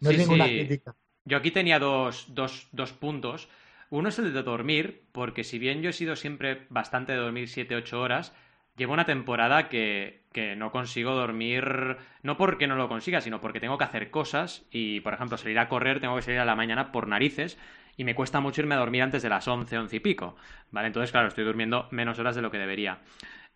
[0.00, 0.94] No es ninguna crítica.
[1.24, 3.48] Yo aquí tenía dos, dos, dos puntos.
[3.90, 7.48] Uno es el de dormir, porque si bien yo he sido siempre bastante de dormir
[7.48, 8.34] 7-8 horas,
[8.76, 13.60] llevo una temporada que, que, no consigo dormir, no porque no lo consiga, sino porque
[13.60, 16.56] tengo que hacer cosas y, por ejemplo, salir a correr, tengo que salir a la
[16.56, 17.58] mañana por narices
[17.96, 20.36] y me cuesta mucho irme a dormir antes de las 11, 11 y pico.
[20.70, 20.86] ¿Vale?
[20.86, 23.00] Entonces, claro, estoy durmiendo menos horas de lo que debería.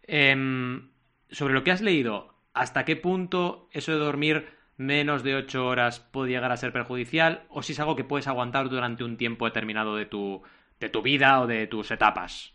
[0.07, 0.91] Em,
[1.31, 6.01] sobre lo que has leído, ¿hasta qué punto eso de dormir menos de 8 horas
[6.01, 9.47] puede llegar a ser perjudicial o si es algo que puedes aguantar durante un tiempo
[9.47, 10.43] determinado de tu,
[10.81, 12.53] de tu vida o de tus etapas.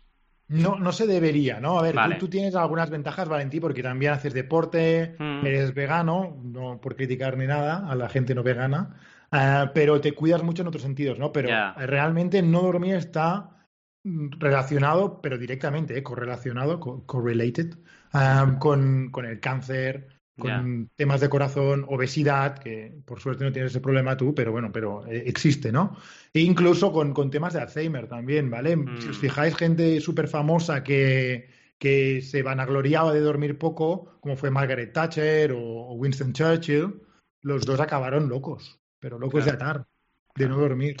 [0.48, 1.78] No, no se debería, ¿no?
[1.78, 5.46] A ver, tú, tienes algunas ventajas, Valentí, porque también haces deporte, mm.
[5.46, 8.96] eres vegano, no por criticar ni nada a la gente no vegana,
[9.32, 11.32] eh, pero te cuidas mucho en otros sentidos, ¿no?
[11.32, 13.51] Pero realmente no dormir está
[14.04, 16.02] relacionado, pero directamente, ¿eh?
[16.02, 17.74] correlacionado, correlated,
[18.14, 23.70] eh, con, con, el cáncer, con temas de corazón, obesidad, que por suerte no tienes
[23.70, 25.96] ese problema tú, pero bueno, pero eh, existe, ¿no?
[26.32, 28.76] E incluso con, con temas de Alzheimer también, ¿vale?
[29.00, 29.20] Si os mm.
[29.20, 35.52] fijáis, gente súper famosa que, que se vanagloriaba de dormir poco, como fue Margaret Thatcher
[35.52, 37.02] o, Winston Churchill,
[37.40, 39.86] los dos acabaron locos, pero locos de atar,
[40.34, 40.96] de no dormir.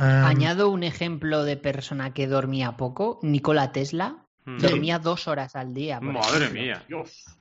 [0.00, 4.26] Añado un ejemplo de persona que dormía poco, Nikola Tesla.
[4.44, 4.58] Mm.
[4.58, 6.00] Dormía dos horas al día.
[6.00, 6.82] Madre mía.
[6.88, 7.40] Dios.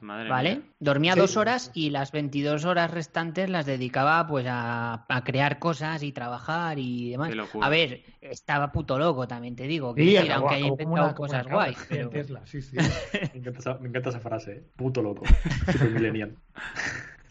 [0.00, 0.62] ¿Vale?
[0.80, 6.10] Dormía dos horas y las 22 horas restantes las dedicaba pues a, crear cosas y
[6.10, 7.32] trabajar y demás.
[7.60, 9.94] A ver, estaba puto loco, también te digo.
[9.94, 11.78] Que aunque haya inventado cosas guays.
[11.88, 12.10] Pero...
[13.80, 14.64] me, encanta, esa frase, ¿eh?
[14.74, 15.22] puto loco.
[15.94, 16.36] millennial.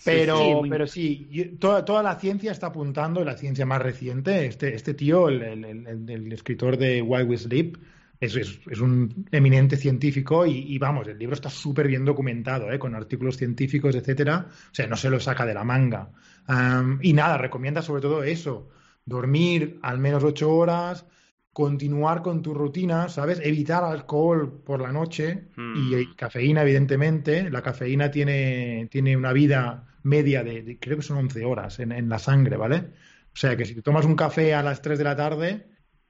[0.04, 4.74] Pero, sí, pero sí, toda, toda, la ciencia está apuntando, la ciencia más reciente, este,
[4.74, 7.78] este tío, el, el escritor de Why We Sleep,
[8.20, 12.78] es, es, un eminente científico y, vamos, el libro está súper bien documentado, ¿eh?
[12.78, 14.48] con artículos científicos, etcétera.
[14.50, 16.10] O sea, no se lo saca de la manga.
[17.02, 18.70] y nada, recomienda sobre todo eso,
[19.06, 21.06] dormir al menos ocho horas,
[21.54, 23.40] continuar con tu rutina, ¿sabes?
[23.44, 26.16] Evitar alcohol por la noche y hmm.
[26.16, 27.50] cafeína, evidentemente.
[27.50, 32.10] La cafeína tiene, tiene una vida media de, creo que son 11 horas en, en
[32.10, 32.92] la sangre, ¿vale?
[33.34, 35.68] O sea que si te tomas un café a las 3 de la tarde,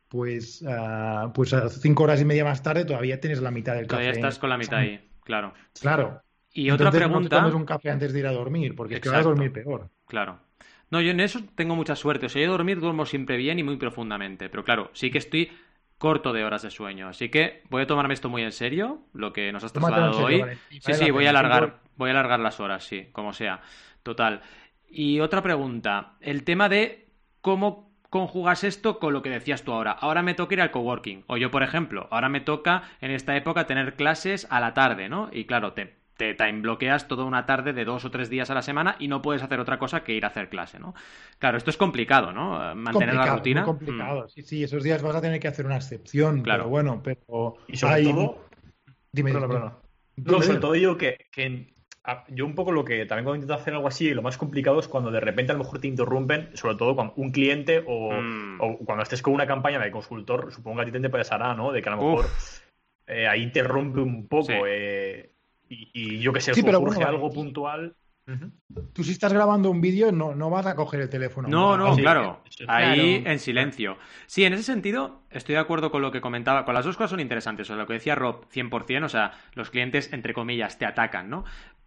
[0.10, 3.86] pues, uh, pues a cinco horas y media más tarde todavía tienes la mitad del
[3.86, 4.02] café.
[4.02, 5.54] Todavía estás con la mitad ahí, claro.
[5.80, 6.22] Claro.
[6.52, 7.38] Y otra pregunta.
[7.38, 9.54] No tomes un café antes de ir a dormir, porque es que vas a dormir
[9.54, 9.90] peor.
[10.08, 10.40] Claro.
[10.92, 12.26] No, yo en eso tengo mucha suerte.
[12.26, 14.50] O sea, yo dormir duermo siempre bien y muy profundamente.
[14.50, 15.52] Pero claro, sí que estoy
[15.98, 17.08] corto de horas de sueño.
[17.08, 20.44] Así que voy a tomarme esto muy en serio, lo que nos has trasladado hoy.
[20.80, 23.62] Sí, sí, voy a alargar, voy a alargar las horas, sí, como sea.
[24.02, 24.42] Total.
[24.90, 26.14] Y otra pregunta.
[26.22, 27.10] El tema de
[27.42, 29.92] cómo conjugas esto con lo que decías tú ahora.
[29.92, 31.26] Ahora me toca ir al coworking.
[31.28, 35.10] O yo, por ejemplo, ahora me toca en esta época tener clases a la tarde,
[35.10, 35.30] ¿no?
[35.32, 38.54] Y claro, te, te time bloqueas toda una tarde de dos o tres días a
[38.54, 40.94] la semana y no puedes hacer otra cosa que ir a hacer clase, ¿no?
[41.40, 42.76] Claro, esto es complicado, ¿no?
[42.76, 43.64] Mantener la rutina.
[43.64, 44.30] Complicado, mm.
[44.30, 46.64] sí, sí, esos días vas a tener que hacer una excepción, claro.
[46.64, 47.56] pero bueno, pero...
[47.70, 48.50] Y sobre todo...
[49.14, 49.78] Dime, perdona,
[50.18, 51.74] No, sobre todo yo que, que
[52.28, 54.90] yo un poco lo que también cuando intento hacer algo así, lo más complicado es
[54.90, 58.84] cuando de repente a lo mejor te interrumpen, sobre todo con un cliente o, mm.
[58.84, 61.72] cuando estés con una campaña de consultor, supongo que a ti te pasará, ¿no?
[61.72, 62.26] De que a lo mejor
[63.08, 65.32] eh, ahí interrumpe un poco eh,
[65.70, 67.96] y, yo que sé, surge algo puntual.
[68.94, 71.48] Tú si estás grabando un vídeo no, no vas a coger el teléfono.
[71.48, 72.44] No, no, claro.
[72.68, 73.98] Ahí en silencio.
[74.28, 76.66] Sí, en ese sentido estoy de acuerdo con lo que comentaba.
[76.66, 77.68] Con las dos cosas son interesantes.
[77.68, 81.30] O sea, lo que decía Rob, 100%, o sea, los clientes, entre comillas, te atacan,
[81.30, 81.44] ¿no?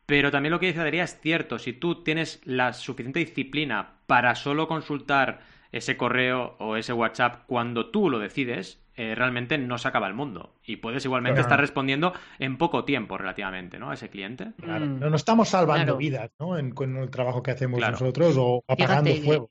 [0.07, 4.35] Pero también lo que dice Adrián es cierto, si tú tienes la suficiente disciplina para
[4.35, 5.41] solo consultar
[5.73, 10.15] ese correo o ese WhatsApp cuando tú lo decides, eh, realmente no se acaba el
[10.15, 10.55] mundo.
[10.65, 13.91] Y puedes igualmente estar respondiendo en poco tiempo relativamente, ¿no?
[13.91, 14.53] A ese cliente.
[14.61, 14.85] Claro.
[14.85, 15.01] Mm.
[15.01, 16.59] No, estamos salvando vidas, ¿no?
[16.59, 19.51] En, con el trabajo que hacemos nosotros o apagando fuego.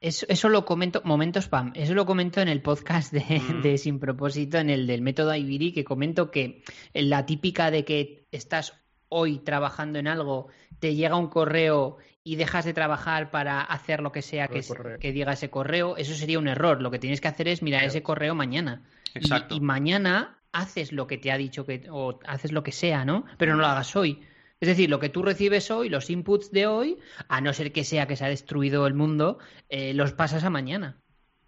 [0.00, 3.60] Eso, eso, lo comento, momento spam, eso lo comento en el podcast de, mm.
[3.60, 6.62] de, Sin Propósito, en el del método Ibiri, que comento que
[6.94, 12.64] la típica de que estás hoy trabajando en algo, te llega un correo y dejas
[12.64, 14.62] de trabajar para hacer lo que sea que,
[15.00, 16.82] que, diga ese correo, eso sería un error.
[16.82, 18.82] Lo que tienes que hacer es mirar ese correo mañana.
[19.14, 19.54] Exacto.
[19.54, 23.24] Y, mañana haces lo que te ha dicho que, o haces lo que sea, ¿no?
[23.38, 24.20] Pero no lo hagas hoy.
[24.60, 27.84] Es decir, lo que tú recibes hoy, los inputs de hoy, a no ser que
[27.84, 29.38] sea que se ha destruido el mundo,
[29.70, 30.98] eh, los pasas a mañana.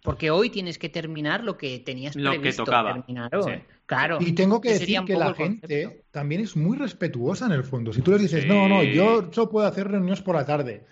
[0.01, 2.93] Porque hoy tienes que terminar lo que tenías lo previsto que tocaba.
[2.93, 3.29] terminar
[3.93, 4.17] Claro.
[4.19, 7.93] Y tengo que decir que la gente también es muy respetuosa en el fondo.
[7.93, 10.85] Si tú les dices, no, no, yo solo puedo hacer reuniones por la tarde.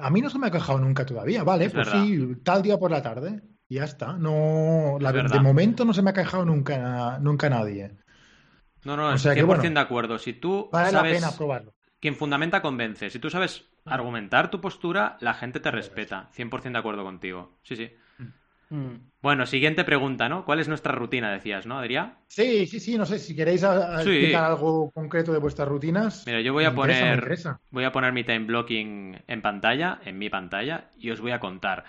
[0.00, 1.68] a mí no se me ha quejado nunca todavía, ¿vale?
[1.70, 3.42] pues sí, tal día por la tarde.
[3.68, 4.14] Y ya está.
[4.14, 7.96] No, la, de momento no se me ha quejado nunca, nunca nadie.
[8.84, 10.18] No, no, o sea 100% de acuerdo.
[10.18, 11.20] Si tú vale sabes...
[11.20, 11.74] la pena probarlo.
[12.00, 13.10] Quien fundamenta convence.
[13.10, 16.30] Si tú sabes argumentar tu postura, la gente te respeta.
[16.36, 17.58] 100% de acuerdo contigo.
[17.62, 17.90] Sí, sí.
[18.70, 18.96] Mm.
[19.22, 20.44] Bueno, siguiente pregunta, ¿no?
[20.44, 22.14] ¿Cuál es nuestra rutina, decías, ¿no, Adrián?
[22.28, 26.24] Sí, sí, sí, no sé, si queréis explicar algo concreto de vuestras rutinas.
[26.26, 27.38] Mira, yo voy a poner
[27.70, 31.40] voy a poner mi time blocking en pantalla, en mi pantalla, y os voy a
[31.40, 31.84] contar.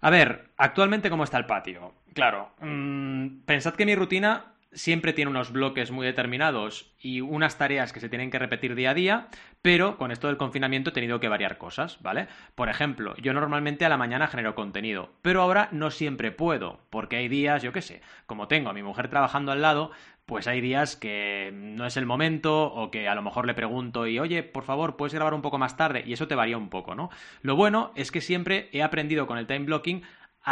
[0.00, 1.94] A ver, actualmente cómo está el patio.
[2.14, 7.92] Claro, mm, pensad que mi rutina siempre tiene unos bloques muy determinados y unas tareas
[7.92, 9.28] que se tienen que repetir día a día,
[9.62, 12.28] pero con esto del confinamiento he tenido que variar cosas, ¿vale?
[12.54, 17.16] Por ejemplo, yo normalmente a la mañana genero contenido, pero ahora no siempre puedo, porque
[17.16, 19.90] hay días, yo qué sé, como tengo a mi mujer trabajando al lado,
[20.26, 24.06] pues hay días que no es el momento o que a lo mejor le pregunto
[24.06, 26.68] y oye, por favor, puedes grabar un poco más tarde y eso te varía un
[26.68, 27.08] poco, ¿no?
[27.40, 30.02] Lo bueno es que siempre he aprendido con el time blocking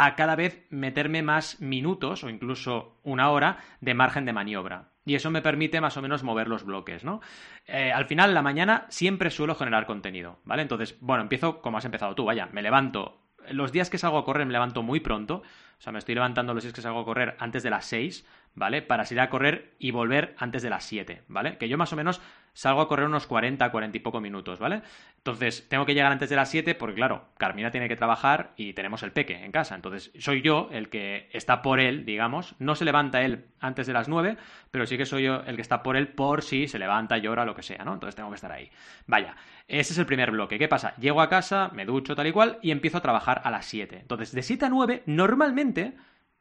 [0.05, 4.89] a cada vez meterme más minutos o incluso una hora de margen de maniobra.
[5.05, 7.19] Y eso me permite más o menos mover los bloques, ¿no?
[7.65, 10.61] Eh, al final, la mañana siempre suelo generar contenido, ¿vale?
[10.61, 13.21] Entonces, bueno, empiezo como has empezado tú, vaya, me levanto.
[13.49, 15.41] Los días que salgo a correr me levanto muy pronto,
[15.77, 18.25] o sea, me estoy levantando los días que salgo a correr antes de las 6,
[18.55, 18.81] ¿vale?
[18.81, 21.57] Para salir a correr y volver antes de las 7, ¿vale?
[21.57, 22.19] Que yo más o menos
[22.53, 24.81] salgo a correr unos 40, 40 y poco minutos, ¿vale?
[25.17, 28.73] Entonces, tengo que llegar antes de las 7 porque, claro, Carmina tiene que trabajar y
[28.73, 29.75] tenemos el peque en casa.
[29.75, 32.55] Entonces, soy yo el que está por él, digamos.
[32.57, 34.37] No se levanta él antes de las 9,
[34.71, 37.45] pero sí que soy yo el que está por él por si se levanta, llora,
[37.45, 37.93] lo que sea, ¿no?
[37.93, 38.71] Entonces, tengo que estar ahí.
[39.05, 39.35] Vaya,
[39.67, 40.57] ese es el primer bloque.
[40.57, 40.95] ¿Qué pasa?
[40.95, 43.99] Llego a casa, me ducho tal y cual y empiezo a trabajar a las 7.
[43.99, 45.66] Entonces, de 7 a 9, normalmente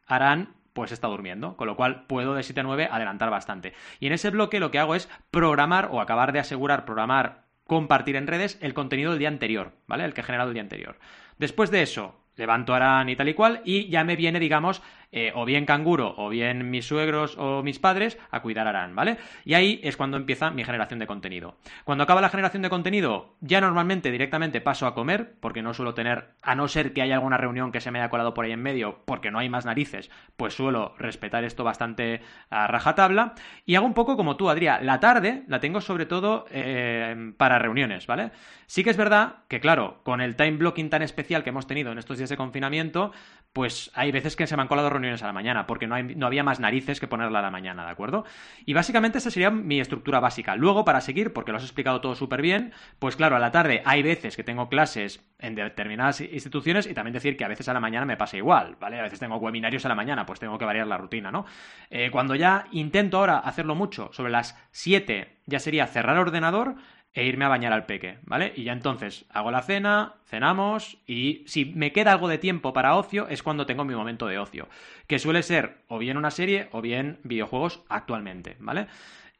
[0.06, 3.72] harán pues está durmiendo, con lo cual puedo de 7 a 9 adelantar bastante.
[3.98, 8.14] Y en ese bloque lo que hago es programar o acabar de asegurar programar, compartir
[8.14, 10.04] en redes el contenido del día anterior, ¿vale?
[10.04, 10.98] El que he generado el día anterior.
[11.38, 14.82] Después de eso, levanto Arán y tal y cual, y ya me viene, digamos,
[15.18, 19.16] eh, o bien canguro, o bien mis suegros o mis padres a cuidar Arán, ¿vale?
[19.46, 21.56] Y ahí es cuando empieza mi generación de contenido.
[21.84, 25.94] Cuando acaba la generación de contenido, ya normalmente directamente paso a comer, porque no suelo
[25.94, 28.52] tener, a no ser que haya alguna reunión que se me haya colado por ahí
[28.52, 33.32] en medio, porque no hay más narices, pues suelo respetar esto bastante a rajatabla.
[33.64, 37.58] Y hago un poco como tú, Adrián, la tarde la tengo sobre todo eh, para
[37.58, 38.32] reuniones, ¿vale?
[38.66, 41.92] Sí que es verdad que, claro, con el time blocking tan especial que hemos tenido
[41.92, 43.12] en estos días de confinamiento,
[43.52, 46.26] pues hay veces que se me han colado reuniones a la mañana, porque no, no
[46.26, 48.24] había más narices que ponerla a la mañana, ¿de acuerdo?
[48.64, 50.56] Y básicamente esa sería mi estructura básica.
[50.56, 53.82] Luego, para seguir, porque lo has explicado todo súper bien, pues claro, a la tarde
[53.84, 57.74] hay veces que tengo clases en determinadas instituciones y también decir que a veces a
[57.74, 58.98] la mañana me pasa igual, ¿vale?
[58.98, 61.46] A veces tengo webinarios a la mañana, pues tengo que variar la rutina, ¿no?
[61.90, 66.74] Eh, cuando ya intento ahora hacerlo mucho, sobre las 7 ya sería cerrar ordenador,
[67.16, 68.52] e irme a bañar al peque, ¿vale?
[68.54, 72.94] Y ya entonces hago la cena, cenamos y si me queda algo de tiempo para
[72.94, 74.68] ocio es cuando tengo mi momento de ocio,
[75.06, 78.88] que suele ser o bien una serie o bien videojuegos actualmente, ¿vale?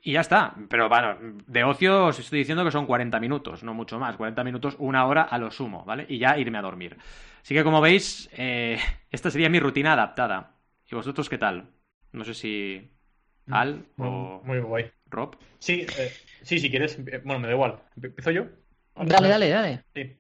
[0.01, 1.17] Y ya está, pero bueno,
[1.47, 5.05] de ocio os estoy diciendo que son 40 minutos, no mucho más, 40 minutos, una
[5.05, 6.07] hora a lo sumo, ¿vale?
[6.09, 6.97] Y ya irme a dormir.
[7.43, 8.79] Así que como veis, eh,
[9.11, 10.55] esta sería mi rutina adaptada.
[10.91, 11.69] ¿Y vosotros qué tal?
[12.13, 12.91] No sé si
[13.51, 14.96] Al o muy guay.
[15.11, 15.37] Rob.
[15.59, 16.13] Sí, eh,
[16.47, 17.81] Sí, si quieres, eh, bueno, me da igual.
[18.01, 18.47] ¿Empiezo yo?
[18.95, 19.83] Dale, dale, dale.
[19.93, 20.17] Sí.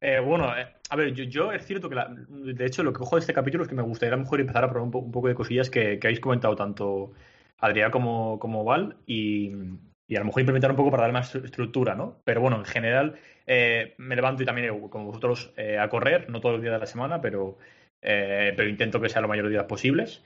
[0.00, 1.96] Eh, bueno, eh, a ver, yo, es cierto que,
[2.28, 4.40] de hecho, lo que cojo de este capítulo es que me gustaría a lo mejor
[4.40, 7.14] empezar a probar un, poco de cosillas que, habéis comentado tanto
[7.58, 11.96] Adrián como, como Val y, a lo mejor implementar un poco para dar más estructura,
[11.96, 12.20] ¿no?
[12.22, 13.18] Pero bueno, en general
[13.48, 17.20] me levanto y también, como vosotros, a correr, no todos los días de la semana,
[17.20, 17.58] pero,
[18.00, 20.22] pero intento que sea lo mayor de días posibles.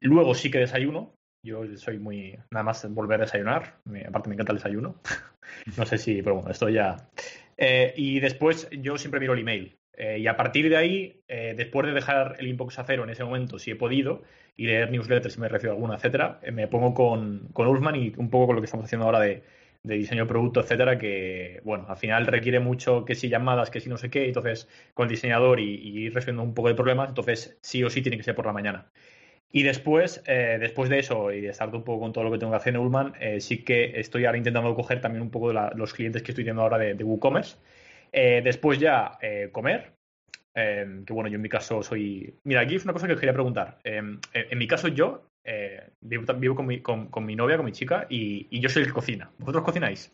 [0.00, 2.38] Luego sí que desayuno, yo soy muy.
[2.50, 3.76] Nada más volver a desayunar.
[4.06, 4.96] aparte, me encanta el desayuno.
[5.76, 7.08] no sé si, pero bueno, esto ya.
[7.56, 9.76] Eh, y después, yo siempre miro el email.
[9.94, 13.10] Eh, y a partir de ahí, eh, después de dejar el inbox a cero en
[13.10, 14.22] ese momento, si he podido,
[14.56, 18.30] y leer newsletters si me recibo alguna, etcétera, me pongo con, con Ulfman y un
[18.30, 19.42] poco con lo que estamos haciendo ahora de,
[19.82, 23.90] diseño de producto, etcétera, que, bueno, al final requiere mucho que si llamadas, que si
[23.90, 27.58] no sé qué, entonces con el diseñador y, y resolviendo un poco de problemas, entonces
[27.60, 28.86] sí o sí tiene que ser por la mañana.
[29.54, 32.38] Y después, eh, después de eso y de estar un poco con todo lo que
[32.38, 35.52] tengo que hacer en Ullman, eh, sí que estoy ahora intentando coger también un poco
[35.52, 37.58] de los clientes que estoy teniendo ahora de, WooCommerce.
[38.12, 39.18] Eh, después ya
[39.52, 39.92] comer,
[40.54, 42.34] que bueno, yo en mi caso soy...
[42.44, 43.78] Mira, aquí es una cosa que os quería preguntar.
[43.84, 44.18] en
[44.58, 45.26] mi caso yo
[46.00, 49.30] vivo, con, mi, con, mi, novia, con mi chica, y, yo soy el que cocina.
[49.38, 50.12] ¿Vosotros cocináis?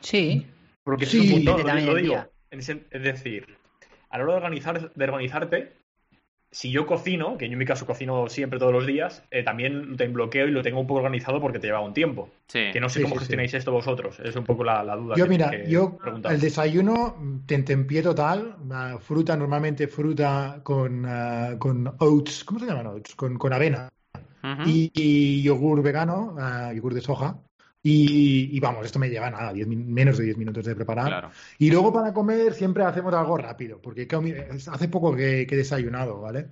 [0.00, 0.46] Sí.
[0.84, 2.24] Porque sí, es un punto, lo, digo.
[2.50, 3.56] Es decir,
[4.10, 5.72] a la hora de, organizar, de organizarte,
[6.50, 9.96] si yo cocino, que yo en mi caso cocino siempre todos los días, eh, también
[9.96, 12.30] te bloqueo y lo tengo un poco organizado porque te lleva un tiempo.
[12.50, 14.20] Que no sé cómo gestionáis esto vosotros.
[14.20, 15.16] Es un poco la, duda.
[15.16, 17.16] Yo, mira, yo el desayuno
[17.46, 18.56] te pie total.
[19.00, 22.44] fruta, normalmente fruta con, ah, con oats.
[22.44, 23.14] ¿Cómo se llaman oats?
[23.14, 23.90] Con, con avena.
[24.64, 27.36] y, yogur vegano, uh, yogur de soja.
[27.88, 31.30] Y, vamos, esto me lleva nada, menos de 10 minutos de preparar.
[31.56, 34.08] Y luego para comer siempre hacemos algo rápido, porque
[34.72, 36.48] hace poco que, he desayunado, ¿vale?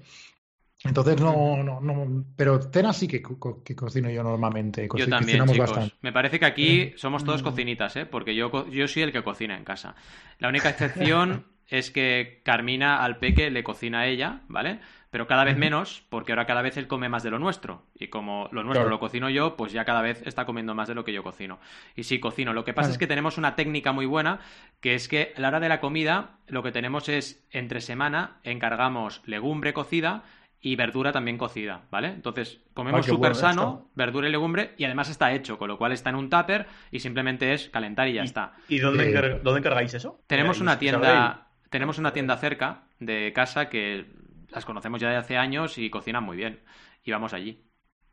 [0.84, 4.88] Entonces no, no, no, pero cena sí que, cocino yo normalmente.
[4.94, 5.96] yo también, chicos.
[6.02, 7.44] Me parece que aquí eh, somos todos mm.
[7.44, 8.06] cocinitas, ¿eh?
[8.06, 9.96] Porque yo, yo soy el que cocina en casa.
[10.38, 14.78] La única excepción es que Carmina al peque le cocina a ella, ¿vale?
[15.14, 17.84] Pero cada vez menos, porque ahora cada vez él come más de lo nuestro.
[17.96, 20.96] Y como lo nuestro lo cocino yo, pues ya cada vez está comiendo más de
[20.96, 21.60] lo que yo cocino.
[21.94, 22.52] Y sí, cocino.
[22.52, 24.40] Lo que pasa es que tenemos una técnica muy buena,
[24.80, 28.38] que es que a la hora de la comida, lo que tenemos es, entre semana,
[28.42, 30.24] encargamos legumbre cocida
[30.60, 32.08] y verdura también cocida, ¿vale?
[32.08, 36.10] Entonces, comemos súper sano, verdura y legumbre, y además está hecho, con lo cual está
[36.10, 38.54] en un tupper y simplemente es calentar y ya está.
[38.68, 40.18] ¿Y dónde, dónde encargáis eso?
[40.26, 44.23] Tenemos una tienda, tenemos una tienda cerca de casa que
[44.54, 46.60] las conocemos ya de hace años y cocinan muy bien.
[47.02, 47.62] Y vamos allí.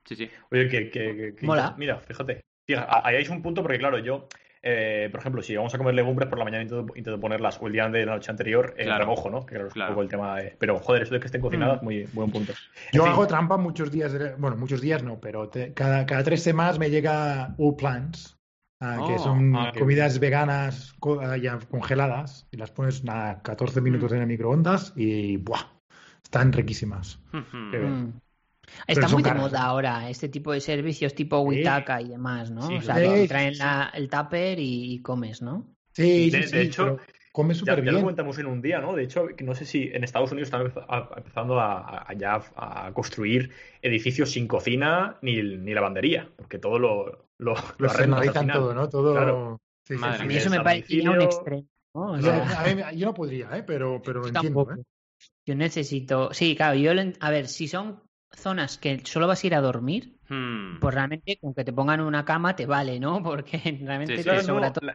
[0.05, 0.29] Sí, sí.
[0.51, 1.35] Oye, que, que,
[1.77, 2.41] Mira, fíjate.
[2.87, 4.27] ahí hay un punto porque, claro, yo
[4.63, 7.73] eh, por ejemplo, si vamos a comer legumbres por la mañana intento, ponerlas o el
[7.73, 9.45] día de la noche anterior en remojo, ¿no?
[9.45, 11.85] Que es un poco el tema Pero, joder, eso de que estén cocinadas, mm.
[11.85, 12.53] muy buen punto.
[12.91, 16.91] Yo hago trampa muchos días, bueno, muchos días no, pero cada, cada tres semanas me
[16.91, 18.37] llega U-Plants,
[18.81, 23.81] ah, que oh, son ah, comidas veganas ah, ya congeladas y las pones a 14
[23.81, 24.15] minutos mm.
[24.15, 25.80] en el microondas y ¡buah!
[26.31, 27.19] Están riquísimas.
[28.87, 32.69] Está muy de moda ahora este tipo de servicios tipo Witaka y demás, ¿no?
[32.69, 33.55] o sea, que traen
[33.93, 35.67] el tupper y, comes, ¿no?
[35.91, 36.99] Sí, de, hecho,
[37.33, 37.87] comes súper bien.
[37.87, 38.95] Ya lo comentamos en un día, ¿no?
[38.95, 40.71] De hecho, no sé si en Estados Unidos están
[41.17, 43.51] empezando a, ya a construir
[43.81, 48.87] edificios sin cocina ni, ni lavandería, porque todo lo, lo, lo todo, ¿no?
[48.87, 49.59] Todo...
[50.01, 51.67] a mí eso me parece un extremo.
[51.93, 52.17] ¿no?
[52.21, 53.63] yo no podría, ¿eh?
[53.67, 54.65] pero, pero entiendo.
[54.71, 54.81] ¿eh?
[55.45, 56.33] Yo necesito.
[56.33, 56.91] Sí, claro, yo.
[57.19, 58.01] A ver, si son
[58.33, 60.79] zonas que solo vas a ir a dormir, hmm.
[60.79, 63.21] pues realmente con que te pongan una cama te vale, ¿no?
[63.23, 64.23] Porque realmente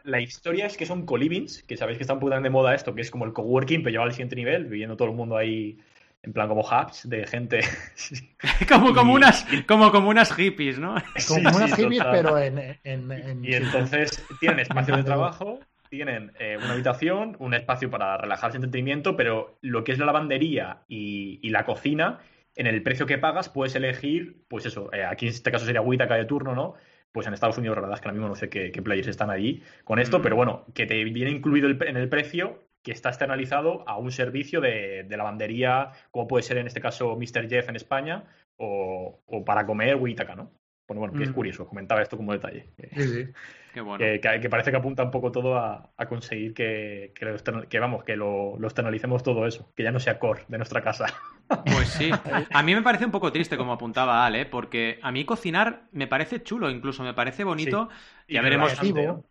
[0.05, 3.03] la, historia es que son colivings, que sabéis que están muy de moda esto, que
[3.03, 5.79] es como el coworking, pero lleva al siguiente nivel, viviendo todo el mundo ahí
[6.23, 7.61] en plan como hubs de gente.
[8.69, 10.97] como, como, unas, como, como unas hippies, ¿no?
[11.29, 17.37] como unas hippies, pero en, Y entonces tienen espacio de trabajo, tienen eh, una habitación,
[17.39, 22.21] un espacio para relajarse, entretenimiento, pero lo que es la lavandería y la cocina
[22.57, 25.83] en el precio que pagas puedes elegir, pues eso, eh, aquí en este caso sería
[25.83, 26.75] Witaka de turno, ¿no?
[27.13, 29.31] Pues en Estados Unidos, la verdad es que ahora mismo no sé qué, players están
[29.31, 30.23] allí con esto, mm.
[30.23, 34.61] pero bueno, que te viene incluido en el precio que está externalizado a un servicio
[34.61, 37.49] de, lavandería, como puede ser en este caso Mr.
[37.49, 38.25] Jeff en España,
[38.57, 40.51] o, para comer Witaka, ¿no?
[40.87, 42.67] Bueno, bueno, que es curioso, comentaba esto como detalle.
[42.95, 43.27] Sí, sí.
[43.77, 43.99] Qué bueno.
[43.99, 48.67] que, parece que apunta un poco todo a, conseguir que, que, vamos, que lo, lo,
[48.67, 51.07] externalicemos todo eso, que ya no sea core de nuestra casa.
[51.65, 52.11] Pues sí.
[52.53, 56.09] A mí me parece un poco triste, como apuntaba Ale, porque a mí cocinar me
[56.09, 57.89] parece chulo, incluso me parece bonito.
[58.27, 58.73] Ya veremos.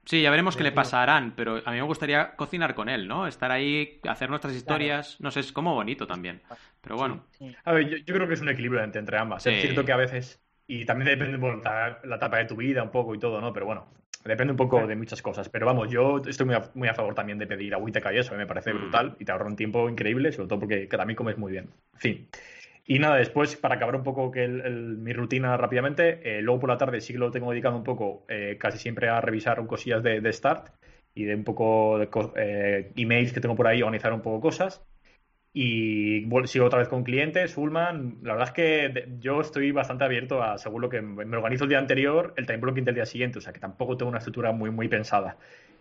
[0.06, 2.88] Sí, ya veremos qué le pasa a Aran, pero a mí me gustaría cocinar con
[2.88, 3.28] él, ¿no?
[3.28, 5.20] Estar ahí, hacer nuestras historias.
[5.20, 6.42] No sé, es como bonito también.
[6.82, 7.26] Pero bueno.
[7.66, 9.46] A ver, yo, creo que es un equilibrio entre, ambas.
[9.46, 10.42] Es cierto que a veces.
[10.68, 13.54] Y también depende de la, etapa de tu vida un poco y todo, ¿no?
[13.54, 13.88] Pero bueno,
[14.26, 17.14] Depende un poco de muchas cosas, pero vamos, yo estoy muy a, muy a favor
[17.14, 18.78] también de pedir agüita y eso, me parece mm.
[18.78, 21.70] brutal y te ahorra un tiempo increíble, sobre todo porque mí comes muy bien.
[21.94, 22.28] En fin.
[22.88, 26.78] Y nada, después, para acabar un poco que mi rutina rápidamente, eh, luego por la
[26.78, 30.22] tarde sí que lo tengo dedicado un poco eh, casi siempre a revisar cosillas de,
[30.22, 30.70] de, Start
[31.14, 34.84] y de un poco de eh, emails que tengo por ahí, organizar un poco cosas.
[35.58, 38.18] Y sigo otra vez con clientes, Ullman.
[38.24, 41.70] La verdad es que yo estoy bastante abierto a, según lo que me organizo el
[41.70, 43.38] día anterior, el time blocking del día siguiente.
[43.40, 45.38] O sea que tampoco tengo una estructura muy, muy pensada.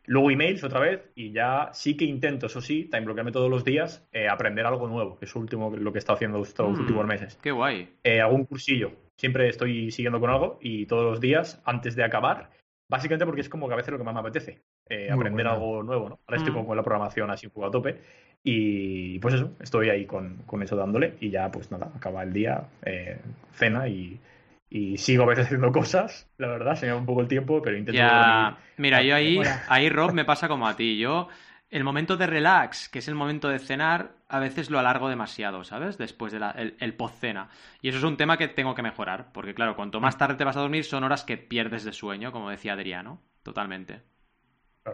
[0.06, 3.64] Luego emails otra vez y ya sí que intento, eso sí, time bloquearme todos los
[3.64, 6.80] días, eh, aprender algo nuevo, que es último, lo que he estado haciendo estos mm,
[6.80, 7.36] últimos meses.
[7.42, 7.88] Qué guay.
[8.04, 8.92] Eh, algún cursillo.
[9.16, 12.50] Siempre estoy siguiendo con algo y todos los días, antes de acabar,
[12.88, 15.82] básicamente porque es como que a veces lo que más me apetece, eh, aprender algo
[15.82, 16.20] nuevo, ¿no?
[16.28, 16.64] Ahora estoy mm.
[16.64, 17.98] con la programación así un poco a tope
[18.46, 22.32] y pues eso, estoy ahí con, con eso dándole y ya pues nada, acaba el
[22.34, 23.18] día, eh,
[23.54, 24.20] cena y,
[24.68, 27.62] y, sigo a veces haciendo cosas, la verdad, se me va un poco el tiempo,
[27.62, 27.96] pero intento...
[27.96, 28.58] Ya...
[28.76, 31.28] Mira, yo ahí, ahí Rob me pasa como a ti, yo
[31.70, 35.64] el momento de relax, que es el momento de cenar, a veces lo alargo demasiado,
[35.64, 35.96] ¿sabes?
[35.96, 37.48] Después del el, el post-cena.
[37.80, 40.44] Y eso es un tema que tengo que mejorar, porque claro, cuanto más tarde te
[40.44, 44.02] vas a dormir son horas que pierdes de sueño, como decía Adriano, totalmente.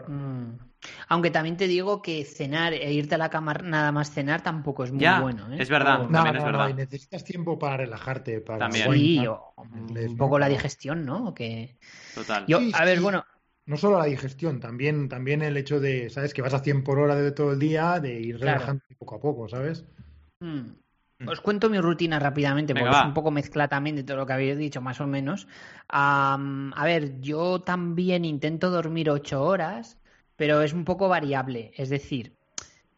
[0.07, 0.57] Mm.
[1.09, 4.83] Aunque también te digo que cenar e irte a la cama nada más cenar tampoco
[4.83, 5.51] es muy bueno.
[5.53, 5.57] ¿eh?
[5.59, 6.73] Es verdad, también es verdad.
[6.73, 8.41] necesitas tiempo para relajarte.
[8.41, 8.91] Para también.
[8.93, 11.33] Sí, un poco la digestión, ¿no?
[11.33, 11.77] Que...
[12.15, 12.45] Total.
[12.47, 13.25] Yo, a ver, bueno.
[13.63, 16.33] No solo la digestión, también, también el hecho de, ¿sabes?
[16.33, 19.19] Que vas a 100 por hora de todo el día, de ir relajando poco a
[19.19, 19.85] poco, ¿sabes?
[20.39, 20.80] Mm.
[21.27, 24.33] Os cuento mi rutina rápidamente, porque es un poco mezcla también de todo lo que
[24.33, 25.47] habéis dicho, más o menos.
[25.89, 26.37] a
[26.83, 29.97] ver, yo también intento dormir ocho horas,
[30.35, 31.71] pero es un poco variable.
[31.75, 32.35] Es decir,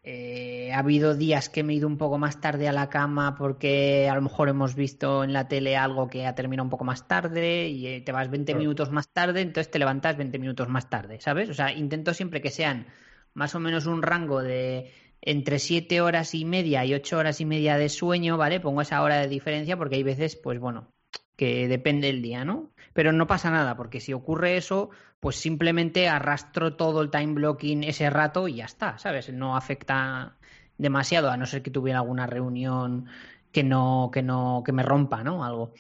[0.06, 3.36] eh, ha habido días que me he ido un poco más tarde a la cama
[3.36, 6.84] porque a lo mejor hemos visto en la tele algo que ha terminado un poco
[6.84, 10.68] más tarde y eh, te vas 20 minutos más tarde, entonces te levantas 20 minutos
[10.68, 11.50] más tarde, ¿sabes?
[11.50, 12.88] O sea, intento siempre que sean
[13.34, 14.92] más o menos un rango de
[15.26, 18.60] entre siete horas y media y ocho horas y media de sueño, ¿vale?
[18.60, 20.92] Pongo esa hora de diferencia porque hay veces, pues bueno,
[21.38, 22.72] que depende el día, ¿no?
[22.94, 24.90] Pero no pasa nada, porque si ocurre eso,
[25.22, 29.32] pues simplemente arrastro todo el time blocking ese rato y ya está, ¿sabes?
[29.32, 30.36] No afecta
[30.78, 33.08] demasiado, a no ser que tuviera alguna reunión
[33.54, 35.46] que no, que no, que me rompa, ¿no?
[35.46, 35.74] Algo.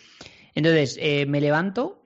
[0.55, 2.02] Entonces, eh, me levanto,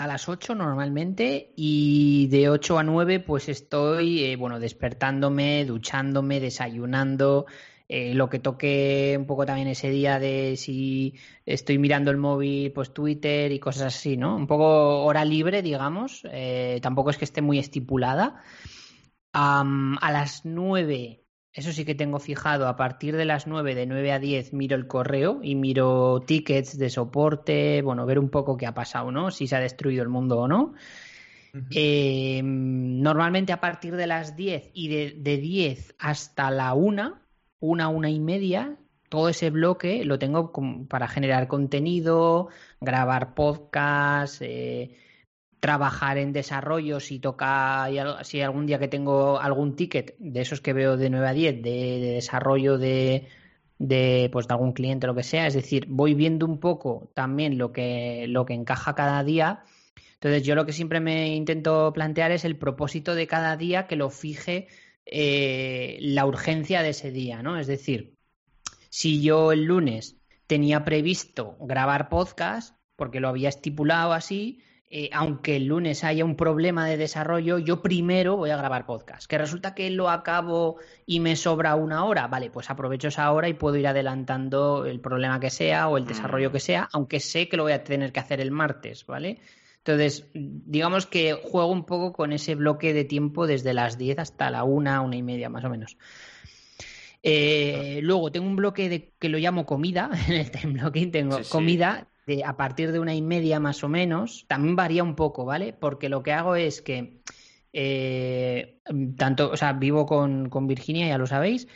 [0.00, 6.40] a las 8 normalmente y de 8 a 9 pues estoy, eh, bueno, despertándome, duchándome,
[6.40, 7.44] desayunando,
[7.86, 12.72] eh, lo que toque un poco también ese día de si estoy mirando el móvil,
[12.72, 14.36] pues Twitter y cosas así, ¿no?
[14.36, 18.42] Un poco hora libre, digamos, eh, tampoco es que esté muy estipulada.
[19.32, 24.12] a las nueve, eso sí que tengo fijado, a partir de las nueve, de nueve
[24.12, 28.66] a diez, miro el correo y miro tickets de soporte, bueno, ver un poco qué
[28.66, 29.30] ha pasado, ¿no?
[29.30, 30.74] Si se ha destruido el mundo o no.
[31.72, 37.18] Eh, normalmente a partir de las 10 y de, de 10 hasta la 1,
[37.58, 38.76] una, una y media,
[39.08, 40.52] todo ese bloque lo tengo
[40.88, 42.48] para generar contenido,
[42.80, 44.96] grabar podcast, eh,
[45.60, 47.88] trabajar en desarrollo si toca,
[48.22, 51.62] si algún día que tengo algún ticket de esos que veo de 9 a 10
[51.62, 53.28] de, desarrollo de,
[53.78, 55.46] de, pues, de algún cliente lo que sea.
[55.46, 59.64] Es decir, voy viendo un poco también lo que, lo que encaja cada día
[60.20, 63.96] entonces, yo lo que siempre me intento plantear es el propósito de cada día que
[63.96, 64.68] lo fije
[65.06, 67.58] eh, la urgencia de ese día, ¿no?
[67.58, 68.18] Es decir,
[68.90, 74.62] si yo el lunes tenía previsto grabar podcast, porque lo había estipulado así,
[74.92, 79.30] eh, aunque el lunes haya un problema de desarrollo, yo primero voy a grabar podcast.
[79.30, 83.48] Que resulta que lo acabo y me sobra una hora, vale, pues aprovecho esa hora
[83.48, 86.52] y puedo ir adelantando el problema que sea o el desarrollo mm.
[86.52, 89.38] que sea, aunque sé que lo voy a tener que hacer el martes, ¿vale?
[89.76, 94.50] Entonces, digamos que juego un poco con ese bloque de tiempo desde las 10 hasta
[94.50, 95.96] la 1, una y media más o menos.
[97.22, 101.38] Eh, luego tengo un bloque de, que lo llamo comida, en el time blocking tengo
[101.48, 102.08] comida
[102.44, 104.44] a partir de una y media más o menos.
[104.48, 105.72] También varía un poco, ¿vale?
[105.72, 107.20] Porque lo que hago es que
[107.72, 108.80] eh,
[109.16, 111.68] tanto, o sea, vivo con, con Virginia, ya lo sabéis,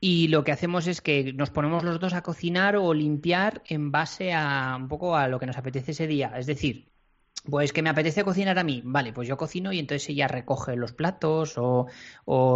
[0.00, 3.90] y lo que hacemos es que nos ponemos los dos a cocinar o limpiar en
[3.90, 6.32] base a un poco a lo que nos apetece ese día.
[6.36, 6.90] Es decir,
[7.48, 8.82] pues que me apetece cocinar a mí.
[8.84, 11.86] Vale, pues yo cocino y entonces ella recoge los platos o,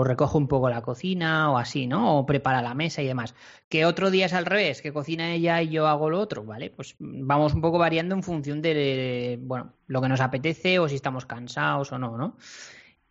[0.05, 2.19] recoge un poco la cocina o así, ¿no?
[2.19, 3.35] O prepara la mesa y demás.
[3.69, 6.71] Que otro día es al revés, que cocina ella y yo hago lo otro, ¿vale?
[6.71, 10.97] Pues vamos un poco variando en función de, bueno, lo que nos apetece o si
[10.97, 12.37] estamos cansados o no, ¿no?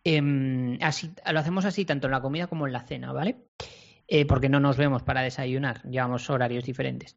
[0.04, 3.36] Em, así, lo hacemos así tanto en la comida como en la cena, ¿vale?
[4.08, 7.16] Eh, porque no nos vemos para desayunar, llevamos horarios diferentes.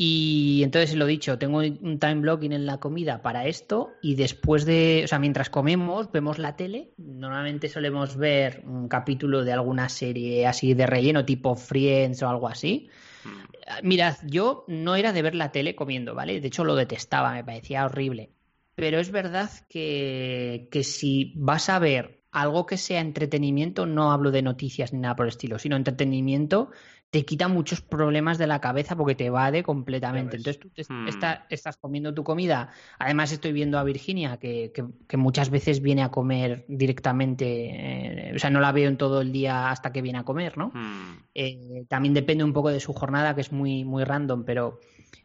[0.00, 4.64] Y entonces lo dicho, tengo un time blocking en la comida para esto y después
[4.64, 6.92] de, o sea, mientras comemos, vemos la tele.
[6.98, 12.46] Normalmente solemos ver un capítulo de alguna serie así de relleno, tipo Friends o algo
[12.46, 12.88] así.
[13.24, 13.88] Mm.
[13.88, 16.40] Mirad, yo no era de ver la tele comiendo, ¿vale?
[16.40, 18.30] De hecho lo detestaba, me parecía horrible.
[18.76, 24.30] Pero es verdad que, que si vas a ver algo que sea entretenimiento, no hablo
[24.30, 26.70] de noticias ni nada por el estilo, sino entretenimiento,
[27.10, 30.36] te quita muchos problemas de la cabeza porque te evade completamente.
[30.36, 31.08] Entonces tú hmm.
[31.48, 32.70] estás comiendo tu comida.
[32.98, 38.38] Además estoy viendo a Virginia que, que, muchas veces viene a comer directamente, eh, o
[38.38, 40.70] sea, no la veo en todo el día hasta que viene a comer, ¿no?
[40.74, 41.22] Hmm.
[41.34, 44.78] Eh, también depende un poco de su jornada, que es muy, muy random, pero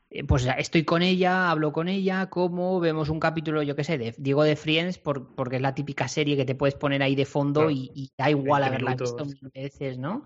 [0.09, 3.97] eh, pues estoy con ella, hablo con ella, como vemos un capítulo, yo qué sé,
[3.97, 7.25] de, digo de Friends porque es la típica serie que te puedes poner ahí de
[7.25, 10.23] fondo y, y, da igual haberla visto mil veces, ¿no?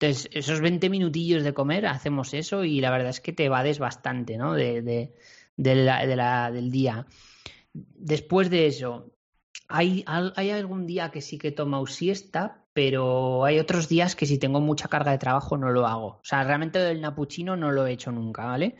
[0.00, 3.80] Entonces, esos 20 minutillos de comer, hacemos eso y la verdad es que te evades
[3.80, 4.54] bastante, ¿no?
[4.54, 5.12] De, de,
[5.56, 7.06] de, la, del día.
[7.72, 9.12] Después de eso,
[9.66, 14.60] hay, algún día que sí que tomo siesta, pero hay otros días que si tengo
[14.60, 16.06] mucha carga de trabajo no lo hago.
[16.06, 18.76] O sea, realmente el napuchino no lo he hecho nunca, ¿vale?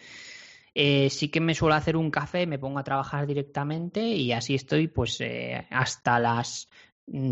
[0.73, 4.55] Eh, sí que me suelo hacer un café, me pongo a trabajar directamente y así
[4.55, 6.69] estoy pues eh, hasta las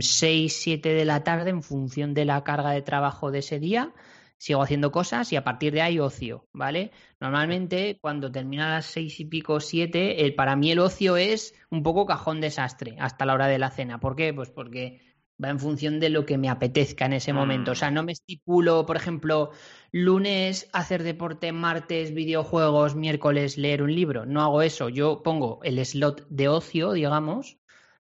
[0.01, 3.93] 6, 7 de la tarde en función de la carga de trabajo de ese día.
[4.39, 6.91] Sigo haciendo cosas y a partir de ahí ocio, ¿vale?
[7.21, 11.83] Normalmente cuando termina las seis y pico, siete, el, para mí el ocio es un
[11.83, 13.99] poco cajón desastre hasta la hora de la cena.
[13.99, 14.35] ¿Por qué?
[14.35, 15.01] Pues porque
[15.43, 17.73] va en función de lo que me apetezca en ese momento.
[17.73, 19.51] O sea, no me estipulo, por ejemplo,
[19.91, 24.27] lunes hacer deporte, martes videojuegos, miércoles leer un libro.
[24.27, 24.89] No hago eso.
[24.89, 27.59] Yo pongo el slot de ocio, digamos,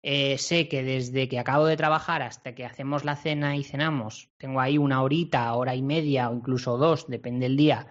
[0.07, 4.29] eh, sé que desde que acabo de trabajar hasta que hacemos la cena y cenamos,
[4.37, 7.87] tengo ahí una horita, hora y media o incluso dos, depende del día,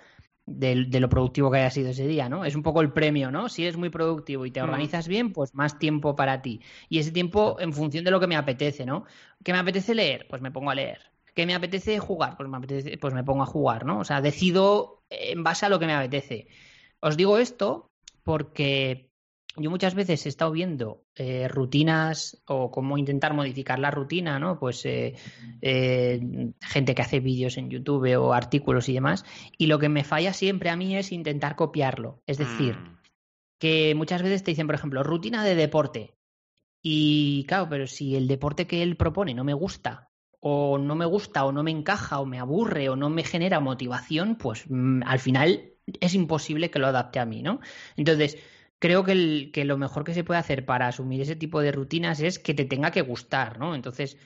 [0.46, 2.44] de, lo productivo que haya sido ese día, ¿no?
[2.44, 3.48] Es un poco el premio, ¿no?
[3.48, 4.64] Si eres muy productivo y te mm.
[4.64, 6.60] organizas bien, pues más tiempo para ti.
[6.88, 9.06] Y ese tiempo en función de lo que me apetece, ¿no?
[9.42, 10.28] ¿Qué me apetece leer?
[10.30, 11.10] Pues me pongo a leer.
[11.34, 12.36] ¿Qué me apetece jugar?
[12.36, 13.98] Pues me, apetece, pues me pongo a jugar, ¿no?
[13.98, 16.46] O sea, decido en base a lo que me apetece.
[17.00, 17.90] Os digo esto
[18.22, 19.10] porque
[19.56, 24.58] yo muchas veces he estado viendo eh, rutinas o cómo intentar modificar la rutina, ¿no?
[24.58, 25.14] Pues eh,
[25.60, 26.20] eh,
[26.60, 29.24] gente que hace vídeos en YouTube o artículos y demás,
[29.56, 32.22] y lo que me falla siempre a mí es intentar copiarlo.
[32.26, 32.98] Es decir, mm.
[33.58, 36.16] que muchas veces te dicen, por ejemplo, rutina de deporte.
[36.82, 41.06] Y claro, pero si el deporte que él propone no me gusta o no me
[41.06, 45.02] gusta o no me encaja o me aburre o no me genera motivación, pues mm,
[45.06, 47.60] al final es imposible que lo adapte a mí, ¿no?
[47.96, 48.36] Entonces,
[48.78, 52.20] creo que, que, lo mejor que se puede hacer para asumir ese tipo de rutinas
[52.20, 53.74] es que te tenga que gustar, ¿no?
[53.74, 54.18] Entonces,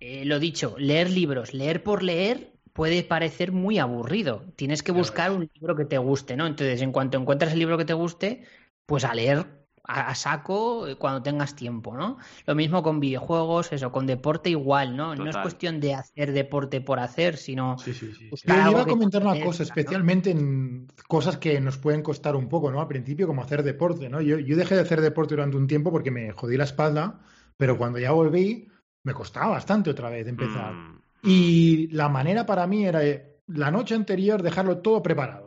[0.00, 4.44] eh, lo dicho, leer libros, leer por leer puede parecer muy aburrido.
[4.54, 6.46] Tienes que buscar un libro que te guste, ¿no?
[6.46, 8.44] Entonces, en cuanto encuentras el libro que te guste,
[8.84, 12.18] pues a leer a, saco eh, cuando tengas tiempo, ¿no?
[12.46, 15.14] Lo mismo con videojuegos, eso, con deporte igual, ¿no?
[15.14, 17.78] No es cuestión de hacer deporte por hacer, sino.
[17.78, 18.30] Sí, sí, sí.
[18.30, 22.70] Yo iba a comentar una cosa, especialmente en cosas que nos pueden costar un poco,
[22.70, 22.80] ¿no?
[22.80, 24.20] Al principio, como hacer deporte, ¿no?
[24.20, 27.20] Yo, yo dejé de hacer deporte durante un tiempo porque me jodí la espalda,
[27.56, 28.68] pero cuando ya volví,
[29.04, 30.72] me costaba bastante otra vez empezar.
[30.72, 31.00] Mm.
[31.22, 33.00] Y la manera para mí era
[33.46, 35.45] la noche anterior dejarlo todo preparado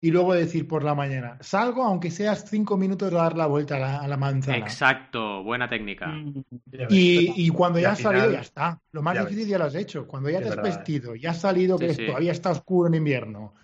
[0.00, 4.00] y luego decir por la mañana, salgo aunque seas cinco minutos a dar la vuelta
[4.00, 4.58] a la, manzana.
[4.58, 6.06] Exacto, buena técnica.
[6.06, 6.44] Mm.
[6.88, 8.80] Y, cuando ya has salido, ya está.
[8.92, 10.06] Lo más difícil ya lo has hecho.
[10.06, 13.54] Cuando ya te has vestido, ya has salido, que todavía está oscuro en invierno,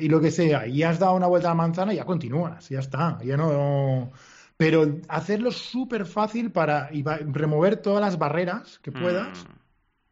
[0.00, 2.78] y lo que sea, y has dado una vuelta a la manzana, ya continúas, ya
[2.78, 3.18] está.
[3.24, 4.12] Ya no.
[4.56, 9.52] Pero hacerlo súper fácil para remover todas las barreras que puedas mm.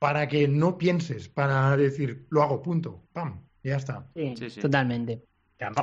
[0.01, 4.07] para que no pienses, para decir, lo hago, punto, pam, ya está.
[4.15, 5.28] Sí, totalmente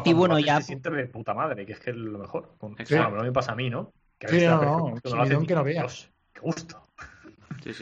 [0.06, 0.62] y bueno, ya.
[0.62, 2.56] Se siente de puta madre, que es que es lo mejor.
[2.60, 3.94] Bueno, no me pasa a mí, ¿no?
[4.18, 4.96] Que sí, no, no,
[5.26, 6.10] no, que no veas.
[6.34, 6.82] qué gusto.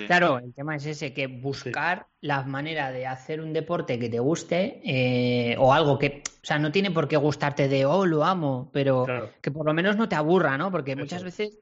[0.07, 4.19] Claro, el tema es ese, que buscar la manera de hacer un deporte que te
[4.19, 8.23] guste eh, o algo que, o sea, no tiene por qué gustarte de, oh, lo
[8.23, 9.05] amo, pero
[9.41, 10.71] que por lo menos no te aburra, ¿no?
[10.71, 11.59] Porque muchas veces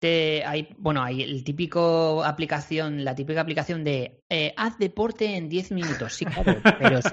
[0.00, 5.48] te, hay, bueno, hay el típico aplicación, la típica aplicación de, eh, haz deporte en
[5.48, 7.10] 10 minutos, sí, claro, pero si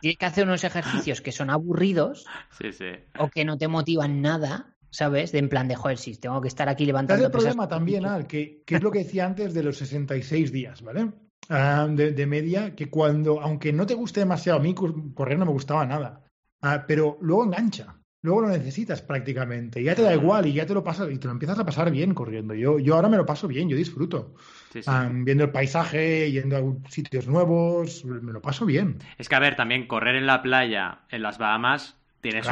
[0.00, 2.26] tienes que hacer unos ejercicios que son aburridos
[3.18, 5.32] o que no te motivan nada, ¿sabes?
[5.32, 7.22] De en plan de, joder, si tengo que estar aquí levantando.
[7.22, 10.82] Es el problema también, Al, que, es lo que decía antes de los 66 días,
[10.82, 11.12] ¿vale?
[11.48, 15.52] Ah, de, media, que cuando, aunque no te guste demasiado, a mí correr no me
[15.52, 16.24] gustaba nada,
[16.62, 17.98] ah, pero luego engancha.
[18.24, 19.82] Luego lo necesitas prácticamente.
[19.82, 21.66] Y ya te da igual y ya te lo pasas y te lo empiezas a
[21.66, 22.54] pasar bien corriendo.
[22.54, 24.34] Yo, yo ahora me lo paso bien, yo disfruto.
[24.72, 28.96] viendo el paisaje, yendo a sitios nuevos, me lo paso bien.
[29.18, 32.50] Es que, a ver, también correr en la playa en las Bahamas tiene su,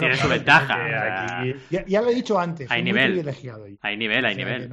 [0.00, 1.44] tiene su ventaja.
[1.70, 2.68] Ya, lo he dicho antes.
[2.68, 3.24] Hay nivel.
[3.80, 4.70] Hay nivel, hay nivel.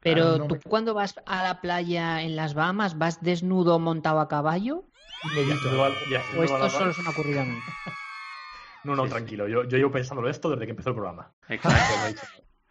[0.00, 4.82] Pero tú cuando vas a la playa en las Bahamas, ¿vas desnudo montado a caballo?
[5.22, 7.46] ¿O esto solo es una ocurrida
[8.84, 9.48] no, no, tranquilo.
[9.48, 11.32] Yo, yo llevo pensándolo esto desde que empezó el programa.
[11.48, 12.22] Exacto.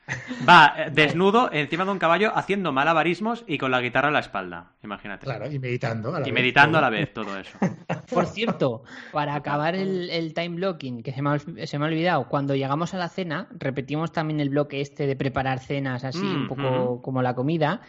[0.48, 4.20] Va eh, desnudo encima de un caballo haciendo malabarismos y con la guitarra a la
[4.20, 4.74] espalda.
[4.84, 5.26] Imagínate.
[5.26, 6.34] Claro, y meditando a la y vez.
[6.34, 7.58] meditando a la vez todo eso.
[8.14, 12.28] Por cierto, para acabar el, time blocking, que se me, ha, se me, ha, olvidado,
[12.28, 16.46] cuando llegamos a la cena, repetimos también el bloque este de preparar cenas así, un
[16.46, 17.82] mm, poco como la comida,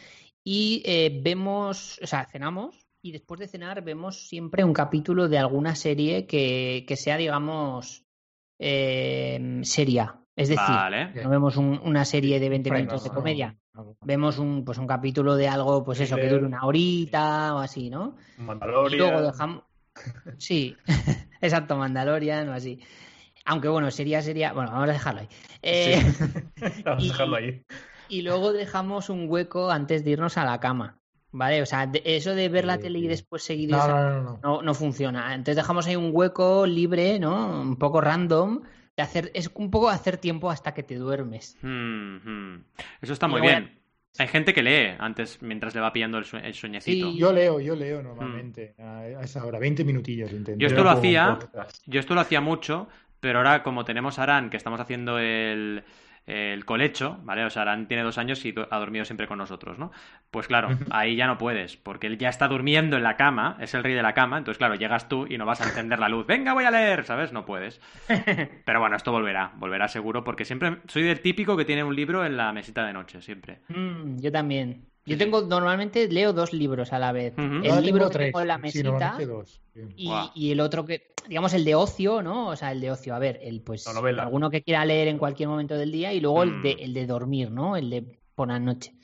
[0.44, 5.38] y eh, vemos, o sea, cenamos y después de cenar vemos siempre un capítulo de
[5.38, 8.04] alguna serie que, que sea, digamos,
[8.64, 10.16] eh, seria.
[10.34, 10.64] Es decir,
[11.22, 13.56] no vemos una serie de 20 minutos de comedia.
[14.00, 17.90] Vemos un, pues un capítulo de algo, pues eso, que dure una horita o así,
[17.90, 18.16] ¿no?
[18.38, 18.94] Mandalorian.
[18.94, 19.64] Y luego dejamos.
[20.38, 20.76] Sí,
[21.40, 22.80] exacto, Mandalorian o así.
[23.44, 24.52] Aunque bueno, sería, sería.
[24.52, 25.28] Bueno, vamos a dejarlo ahí.
[25.60, 26.00] Eh,
[26.84, 27.62] vamos a dejarlo ahí.
[28.08, 31.01] Y luego dejamos un hueco antes de irnos a la cama.
[31.32, 31.62] ¿Vale?
[31.62, 35.34] O sea, eso de ver la tele y después seguir no, no, no, funciona.
[35.34, 37.62] Entonces dejamos ahí un hueco libre, ¿no?
[37.62, 38.60] Un poco random.
[38.94, 41.56] De hacer, es un poco hacer tiempo hasta que te duermes.
[41.62, 42.64] Hmm, hmm.
[43.00, 43.80] Eso está muy bien.
[44.18, 47.10] Hay gente que lee antes, mientras le va pillando el, sueñecito.
[47.10, 47.16] Sí.
[47.16, 48.82] Yo leo, yo leo normalmente hmm.
[48.82, 50.60] a esa hora, 20 minutillos intento.
[50.60, 51.38] Yo esto lo hacía,
[51.86, 52.88] yo esto lo hacía mucho,
[53.20, 55.82] pero ahora como tenemos a Aran, que estamos haciendo el,
[56.26, 57.44] el colecho, ¿vale?
[57.44, 59.90] O sea, Aran tiene dos años y ha dormido siempre con nosotros, ¿no?
[60.30, 63.74] Pues claro, ahí ya no puedes, porque él ya está durmiendo en la cama, es
[63.74, 66.08] el rey de la cama, entonces claro, llegas tú y no vas a encender la
[66.08, 67.32] luz, venga, voy a leer, ¿sabes?
[67.32, 67.80] No puedes.
[68.64, 72.24] Pero bueno, esto volverá, volverá seguro, porque siempre soy del típico que tiene un libro
[72.24, 73.60] en la mesita de noche, siempre.
[73.68, 74.91] Mm, yo también.
[75.04, 77.34] Yo tengo, normalmente leo dos libros a la vez.
[77.36, 79.18] El libro que tengo en la mesita
[79.96, 82.48] y, el otro que, digamos, el de ocio, ¿no?
[82.48, 85.48] O sea, el de ocio, a ver, el pues alguno que quiera leer en cualquier
[85.48, 86.78] momento del día y luego el, de, mm.
[86.80, 87.76] el de dormir, ¿no?
[87.76, 88.94] El de por la noche.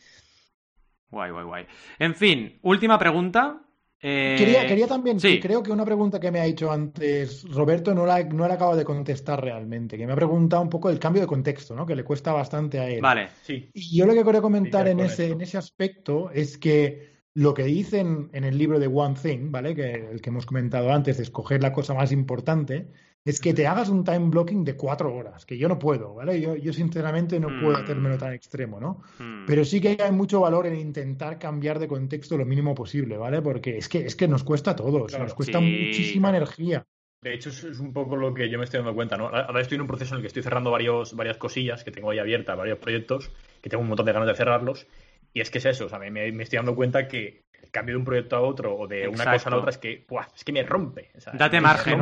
[1.11, 1.67] Guay, guay, guay.
[1.99, 3.68] En fin, última pregunta.
[4.01, 5.41] Eh, quería, quería, también, sí.
[5.41, 8.77] creo que una pregunta que me ha hecho antes Roberto no la, no la acabo
[8.77, 11.85] de contestar realmente, que me ha preguntado un poco el cambio de contexto, ¿no?
[11.85, 13.01] Que le cuesta bastante a él.
[13.01, 13.69] Vale, sí.
[13.75, 17.65] Y yo lo que quería comentar en, ese, en ese aspecto es que lo que
[17.65, 19.75] dicen en el libro de One Thing, ¿vale?
[19.75, 22.89] Que el que hemos comentado antes, de escoger la cosa más importante,
[23.25, 26.41] es que te hagas un time blocking de cuatro horas, que yo no puedo, ¿vale?
[26.41, 29.03] Yo, yo sinceramente no puedo hacérmelo tan extremo, ¿no?
[29.47, 33.43] Pero sí que hay mucho valor en intentar cambiar de contexto lo mínimo posible, ¿ale?
[33.43, 36.87] Porque es que, es que nos cuesta a todos, nos cuesta muchísima energía.
[37.21, 39.27] De hecho, es un poco lo que yo me estoy dando cuenta, ¿no?
[39.27, 42.11] Ahora estoy en un proceso en el que estoy cerrando varios, varias cosillas que tengo
[42.11, 44.87] ahí abiertas, varios proyectos, que tengo un montón de ganas de cerrarlos.
[45.35, 47.95] Y es que es eso, o sea, me, me estoy dando cuenta que el cambio
[47.95, 50.45] de un proyecto a otro o de una cosa a la otra es que, es
[50.45, 51.11] que me rompe.
[51.35, 52.01] Date margen.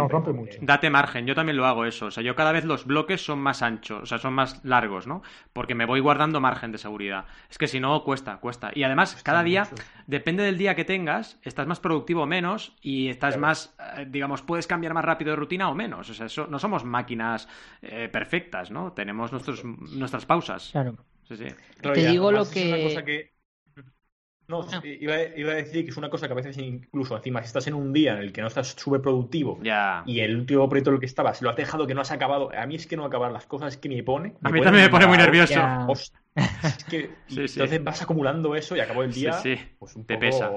[0.60, 1.26] Date margen.
[1.26, 2.06] Yo también lo hago eso.
[2.06, 5.06] O sea, yo cada vez los bloques son más anchos, o sea, son más largos,
[5.06, 5.22] ¿no?
[5.52, 7.24] Porque me voy guardando margen de seguridad.
[7.50, 8.70] Es que si no, cuesta, cuesta.
[8.74, 9.68] Y además, cada día,
[10.06, 14.42] depende del día que tengas, estás más productivo o menos y estás más, eh, digamos,
[14.42, 16.08] puedes cambiar más rápido de rutina o menos.
[16.10, 17.48] O sea, eso, no somos máquinas
[17.82, 18.92] eh, perfectas, ¿no?
[18.92, 20.70] Tenemos nuestros, nuestras pausas.
[20.70, 20.96] Claro.
[21.28, 23.35] Te digo lo que
[24.48, 24.80] no, ah.
[24.84, 27.74] iba, a decir que es una cosa que a veces incluso encima si estás en
[27.74, 29.58] un día en el que no estás súper productivo
[30.06, 32.50] y el último proyecto en el que estabas lo has dejado que no has acabado,
[32.56, 34.34] a mí es que no acabar las cosas es que me pone.
[34.42, 35.60] a mí también me pone muy nervioso.
[36.36, 39.40] Es que entonces vas acumulando eso y acabó el día,
[39.78, 40.50] pues un Te pesa.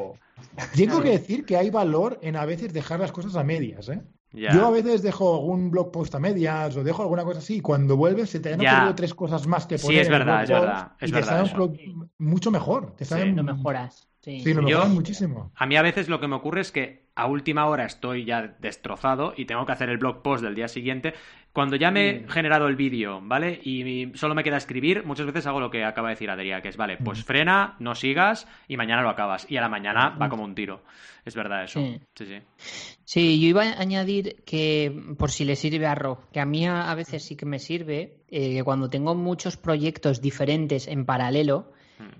[0.75, 4.01] Tengo que decir que hay valor en a veces dejar las cosas a medias, ¿eh?
[4.31, 7.61] Yo a veces dejo algún blog post a medias o dejo alguna cosa así y
[7.61, 9.97] cuando vuelves se te han ocurrido tres cosas más que poner.
[9.97, 10.91] Sí, es verdad, es verdad.
[11.01, 12.95] y te salen mucho mejor.
[12.95, 13.35] Te salen...
[13.35, 14.08] Lo mejoras.
[14.21, 15.51] Sí, lo mejoras muchísimo.
[15.55, 18.55] A mí a veces lo que me ocurre es que a última hora estoy ya
[18.59, 21.13] destrozado y tengo que hacer el blog post del día siguiente.
[21.53, 23.59] Cuando ya me he generado el vídeo, ¿vale?
[23.63, 26.69] Y solo me queda escribir, muchas veces hago lo que acaba de decir Adrián, que
[26.69, 29.49] es, vale, pues frena, no sigas y mañana lo acabas.
[29.49, 30.83] Y a la mañana va como un tiro.
[31.25, 31.79] Es verdad eso.
[31.79, 32.41] Sí, sí.
[33.03, 36.67] Sí, yo iba a añadir que, por si le sirve a Rob, que a mí
[36.67, 41.71] a, veces sí que me sirve, eh, que cuando tengo muchos proyectos diferentes en paralelo,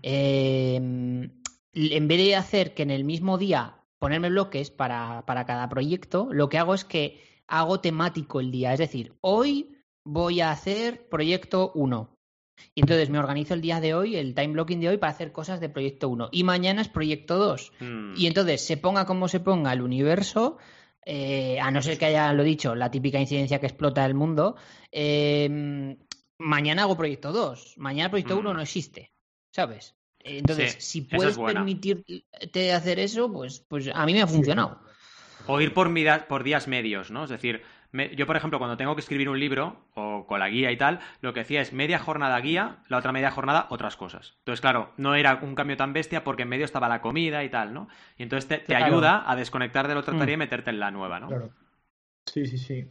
[0.04, 1.30] eh,
[1.74, 6.30] en vez de hacer que en el mismo día ponerme bloques para, para cada proyecto,
[6.32, 8.74] lo que hago es que hago temático el día.
[8.74, 12.16] Es decir, hoy voy a hacer proyecto 1.
[12.76, 15.32] Y entonces me organizo el día de hoy, el time blocking de hoy, para hacer
[15.32, 16.30] cosas de proyecto 1.
[16.32, 17.72] Y mañana es proyecto 2.
[17.80, 18.14] Hmm.
[18.18, 20.58] Y entonces, se ponga como se ponga el universo,
[21.06, 24.56] eh, a no ser que haya, lo dicho, la típica incidencia que explota el mundo,
[24.92, 25.96] eh,
[26.38, 27.76] mañana hago proyecto 2.
[27.78, 28.56] Mañana proyecto 1 hmm.
[28.56, 29.12] no existe.
[29.52, 29.96] ¿Sabes?
[30.20, 34.80] Entonces, si puedes permitirte hacer eso, pues, pues a mí me ha funcionado.
[35.48, 35.90] O ir por,
[36.28, 37.24] por días medios, ¿no?
[37.24, 37.64] Es decir,
[38.16, 41.00] yo, por ejemplo, cuando tengo que escribir un libro, o con la guía y tal,
[41.22, 44.36] lo que hacía es media jornada guía, la otra media jornada otras cosas.
[44.40, 47.50] Entonces, claro, no era un cambio tan bestia porque en medio estaba la comida y
[47.50, 47.88] tal, ¿no?
[48.18, 50.40] Y entonces te, ayuda a desconectar de la otra tarea y mm.
[50.40, 51.30] meterte en la nueva, ¿no?
[51.30, 51.50] Claro.
[52.26, 52.86] Sí, sí, sí.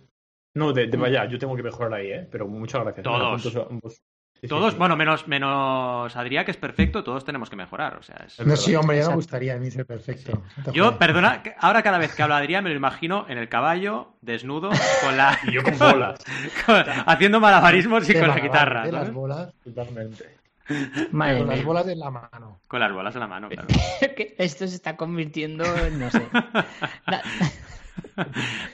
[0.54, 1.00] No, de, mm.
[1.00, 2.28] vaya, yo tengo que mejorar ahí, ¿eh?
[2.28, 3.04] Pero muchas gracias.
[3.04, 4.02] Todos.
[4.46, 7.96] Todos, bueno, menos, menos Adrián, que es perfecto, todos tenemos que mejorar.
[7.96, 10.42] O sea, no, sí, hombre, ya me gustaría a mí ser perfecto.
[10.72, 14.12] Yo, perdona, ahora cada vez que hablo de Adrián me lo imagino en el caballo,
[14.20, 14.70] desnudo,
[15.02, 15.36] con la.
[15.48, 16.20] y yo con bolas.
[17.06, 18.84] haciendo malabarismos y con la guitarra.
[18.84, 20.36] De las bolas, totalmente.
[20.66, 22.60] con las bolas en la mano.
[22.68, 23.66] Con las bolas en la mano, claro.
[24.38, 26.22] Esto se está convirtiendo en, no sé.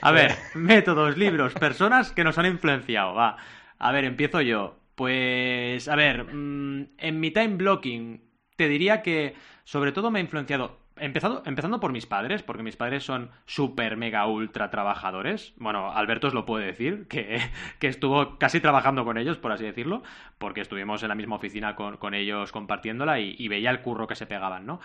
[0.01, 3.15] a ver, métodos, libros, personas que nos han influenciado.
[3.15, 3.37] Va.
[3.79, 4.75] A ver, empiezo yo.
[4.95, 8.21] Pues, a ver, mm, en mi time blocking
[8.55, 9.35] te diría que
[9.65, 13.97] sobre todo me ha influenciado, empezando, empezando por mis padres, porque mis padres son súper,
[13.97, 15.53] mega, ultra trabajadores.
[15.57, 17.39] Bueno, Alberto os lo puede decir, que,
[17.79, 20.03] que, estuvo casi trabajando con ellos, por así decirlo,
[20.37, 24.15] porque estuvimos en la misma oficina con, con ellos compartiéndola y, veía el curro que
[24.15, 24.79] se pegaban, ¿no?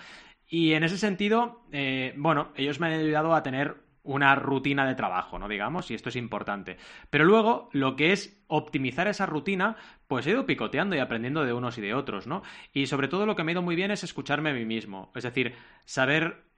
[0.49, 4.95] Y en ese sentido, eh, bueno, ellos me han ayudado a tener una rutina de
[4.95, 5.49] trabajo, ¿no?
[5.49, 6.77] Digamos, y esto es importante.
[7.11, 9.77] Pero luego, lo que es optimizar esa rutina,
[10.09, 12.43] pues he ido picoteando y aprendiendo de unos y de otros, ¿no?
[12.73, 15.13] Y sobre todo lo que me ha ido muy bien es escucharme a mí mismo.
[15.15, 16.50] Es decir, saber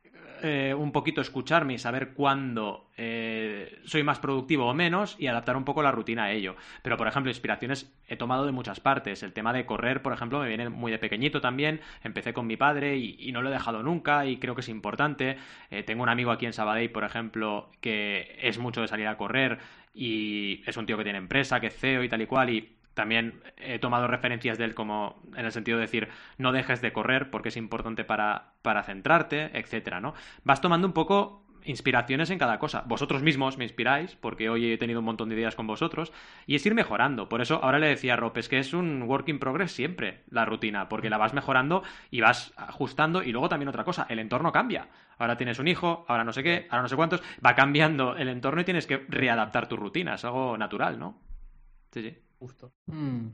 [0.44, 5.56] eh, un poquito escucharme y saber cuándo eh, soy más productivo o menos y adaptar
[5.56, 6.56] un poco la rutina a ello.
[6.82, 9.22] Pero, por ejemplo, inspiraciones he tomado de muchas partes.
[9.22, 11.80] El tema de correr, por ejemplo, me viene muy de pequeñito también.
[12.02, 15.36] Empecé con mi padre y, no lo he dejado nunca y creo que es importante.
[15.70, 19.16] Eh, tengo un amigo aquí en Sabadell, por ejemplo, que es mucho de salir a
[19.16, 19.58] correr
[19.94, 22.72] y es un tío que tiene empresa, que es CEO y tal y cual y
[22.94, 26.92] también he tomado referencias de él como en el sentido de decir no dejes de
[26.92, 30.14] correr porque es importante para, para centrarte, etcétera, ¿no?
[30.44, 32.82] Vas tomando un poco inspiraciones en cada cosa.
[32.86, 36.12] Vosotros mismos me inspiráis, porque hoy he tenido un montón de ideas con vosotros,
[36.46, 37.28] y es ir mejorando.
[37.28, 40.24] Por eso ahora le decía a Rob, es que es un work in progress siempre
[40.30, 43.22] la rutina, porque la vas mejorando y vas ajustando.
[43.22, 44.88] Y luego también otra cosa, el entorno cambia.
[45.18, 48.28] Ahora tienes un hijo, ahora no sé qué, ahora no sé cuántos, va cambiando el
[48.28, 51.20] entorno y tienes que readaptar tu rutina, es algo natural, ¿no?
[51.92, 52.18] Sí, sí.
[52.42, 52.72] Justo.
[52.86, 53.28] Mm.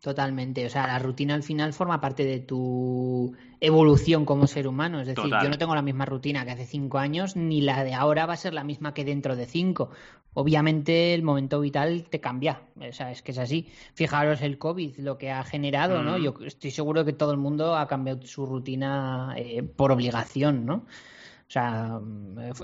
[0.00, 5.00] Totalmente, o sea, la rutina al final forma parte de tu evolución como ser humano,
[5.00, 7.94] es decir, yo no tengo la misma rutina que hace cinco años, ni la de
[7.94, 9.90] ahora va a ser la misma que dentro de cinco.
[10.32, 13.68] Obviamente el momento vital te cambia, o sea, es que es así.
[13.94, 16.18] Fijaros el COVID, lo que ha generado, ¿no?
[16.18, 16.22] Mm.
[16.22, 20.74] Yo estoy seguro que todo el mundo ha cambiado su rutina eh, por obligación, ¿no?
[20.74, 22.00] O sea,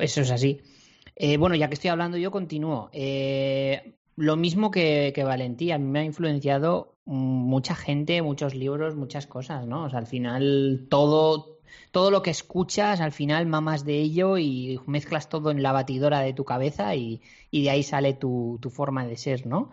[0.01, 0.61] eso es así.
[1.17, 2.91] Eh, bueno, ya que estoy hablando yo, continúo.
[2.93, 8.95] Eh, lo mismo que, que Valentí, a mí me ha influenciado mucha gente, muchos libros,
[8.95, 9.85] muchas cosas, ¿no?
[9.85, 11.59] O sea, al final todo,
[11.91, 16.21] todo lo que escuchas, al final mamas de ello y mezclas todo en la batidora
[16.21, 19.71] de tu cabeza y, de ahí sale tu, forma de ser, ¿no?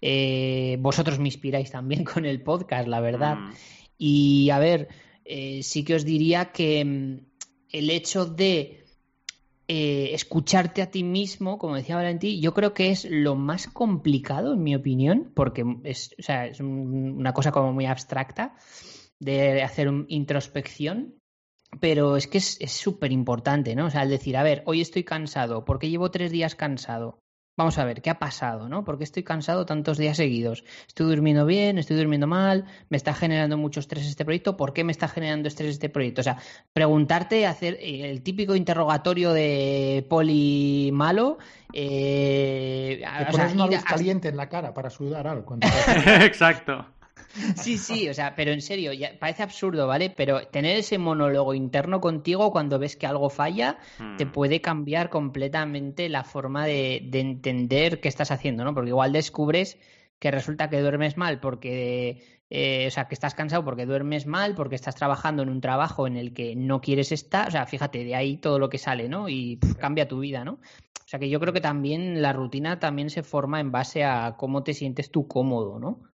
[0.00, 3.36] Eh, vosotros me inspiráis también con el podcast, la verdad.
[3.36, 3.52] Mm.
[3.98, 4.88] Y a ver,
[5.24, 7.18] eh, sí que os diría que mm,
[7.72, 8.79] el hecho de
[9.72, 14.54] eh, escucharte a ti mismo, como decía Valentín, yo creo que es lo más complicado,
[14.54, 18.56] en mi opinión, porque es, o sea, es una cosa como muy abstracta
[19.20, 21.14] de hacer introspección,
[21.78, 23.86] pero es que es súper importante, ¿no?
[23.86, 27.20] O sea, el decir, a ver, hoy estoy cansado, ¿por qué llevo tres días cansado?
[27.60, 28.70] Vamos a ver, ¿qué ha pasado?
[28.70, 28.84] ¿no?
[28.84, 30.64] ¿Por qué estoy cansado tantos días seguidos?
[30.88, 31.76] ¿Estoy durmiendo bien?
[31.76, 32.64] ¿Estoy durmiendo mal?
[32.88, 34.56] ¿Me está generando mucho estrés este proyecto?
[34.56, 36.22] ¿Por qué me está generando estrés este proyecto?
[36.22, 36.38] O sea,
[36.72, 41.36] preguntarte, hacer eh, el típico interrogatorio de poli malo.
[41.74, 45.58] Eh, Te pones una luz caliente en la cara para sudar algo.
[46.06, 46.86] Exacto.
[47.56, 50.10] Sí, sí, o sea, pero en serio, parece absurdo, ¿vale?
[50.10, 53.78] Pero tener ese monólogo interno contigo cuando ves que algo falla
[54.18, 54.32] te hmm.
[54.32, 58.74] puede cambiar completamente la forma de, entender qué estás haciendo, ¿no?
[58.74, 59.78] Porque igual descubres
[60.18, 64.54] que resulta que duermes mal porque, eh, o sea, que estás cansado porque duermes mal,
[64.54, 68.04] porque estás trabajando en un trabajo en el que no quieres estar, o sea, fíjate,
[68.04, 69.28] de ahí todo lo que sale, ¿no?
[69.28, 70.54] Y cambia tu vida, ¿no?
[70.54, 74.36] O sea, que yo creo que también la rutina también se forma en base a
[74.36, 76.09] cómo te sientes tú cómodo, ¿no?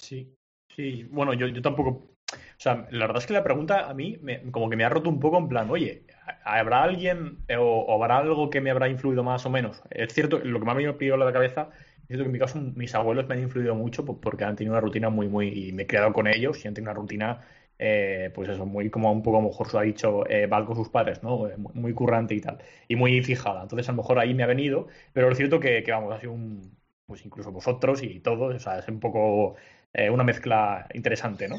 [0.00, 0.34] Sí,
[0.74, 1.04] sí.
[1.10, 1.88] Bueno, yo, yo tampoco.
[2.30, 4.18] O sea, la verdad es que la pregunta a mí
[4.50, 6.04] como que me ha roto un poco en plan, oye,
[6.44, 9.82] ¿habrá alguien o, habrá algo que me habrá influido más o menos?
[9.90, 11.70] Es cierto, lo que me ha venido a la cabeza
[12.02, 14.72] es cierto que en mi caso mis abuelos me han influido mucho porque han tenido
[14.74, 15.48] una rutina muy, muy.
[15.48, 17.40] y me he criado con ellos y han tenido una rutina,
[17.78, 20.76] eh, pues eso, muy como un poco, a lo mejor se ha dicho, eh, con
[20.76, 21.48] sus padres, ¿no?
[21.48, 22.58] Eh, muy, currante y tal.
[22.88, 23.62] Y muy fijada.
[23.62, 26.20] Entonces, a lo mejor ahí me ha venido, pero es cierto que, que vamos, ha
[26.20, 26.76] sido un.
[27.06, 29.56] Pues incluso vosotros y todos, o sea, es un poco
[29.94, 31.56] eh, una mezcla interesante, ¿no?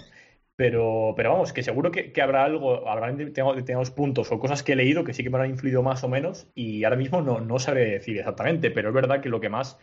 [0.55, 4.75] Pero, pero vamos, que seguro que, habrá algo, habrá tenemos puntos o cosas que he
[4.75, 7.59] leído que sí que me han influido más o menos y ahora mismo no, no
[7.59, 9.79] sabré decir exactamente, pero es verdad que lo que más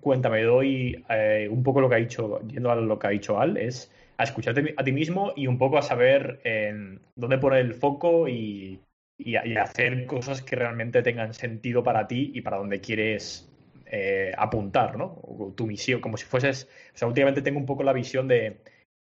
[0.00, 3.10] cuenta me doy eh, un poco lo que ha dicho, yendo a lo que ha
[3.10, 7.38] dicho Al, es a escucharte a ti mismo y un poco a saber en dónde
[7.38, 8.80] poner el foco y,
[9.18, 13.50] y, hacer cosas que realmente tengan sentido para ti y para donde quieres
[13.96, 15.22] eh, apuntar, ¿no?
[15.56, 18.58] Tu misión, como si fueses, o sea, últimamente tengo un poco la visión de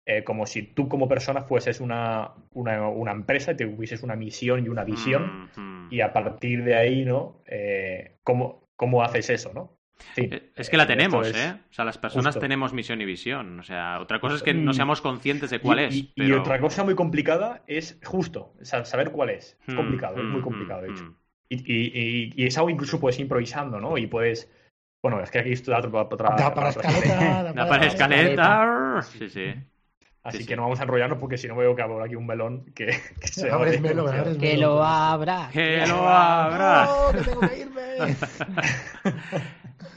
[0.06, 4.64] eh, como si tú como persona fueses una, una, empresa y te hubieses una misión
[4.64, 5.88] y una visión mm-hmm.
[5.90, 7.42] y a partir de ahí, ¿no?
[7.46, 9.76] Eh, ¿cómo, ¿Cómo haces eso, no?
[10.14, 11.54] Sí, es que la tenemos, ¿eh?
[11.68, 13.58] O sea, las personas tenemos misión y visión.
[13.58, 14.74] O sea, otra cosa es que no mm.
[14.74, 15.96] seamos conscientes de cuál es.
[16.14, 19.58] Y, otra cosa muy complicada es justo, saber cuál es.
[19.66, 21.16] Es mm, complicado, es muy complicado, de hecho.
[21.48, 23.98] Y, y, es algo incluso puedes ir improvisando, ¿no?
[23.98, 24.48] Y puedes
[25.08, 26.34] bueno, es que aquí esto da otra.
[26.36, 27.52] Da para escaleta.
[27.52, 29.02] Da para escaleta.
[29.02, 29.54] Sí, sí.
[30.24, 32.64] Así que no vamos a enrollarnos porque si no veo que habrá aquí un melón
[32.74, 32.86] que,
[33.20, 33.80] que se abre.
[33.80, 35.48] Que lo abra.
[35.52, 36.88] Que lo abra.
[37.12, 37.82] que tengo que irme.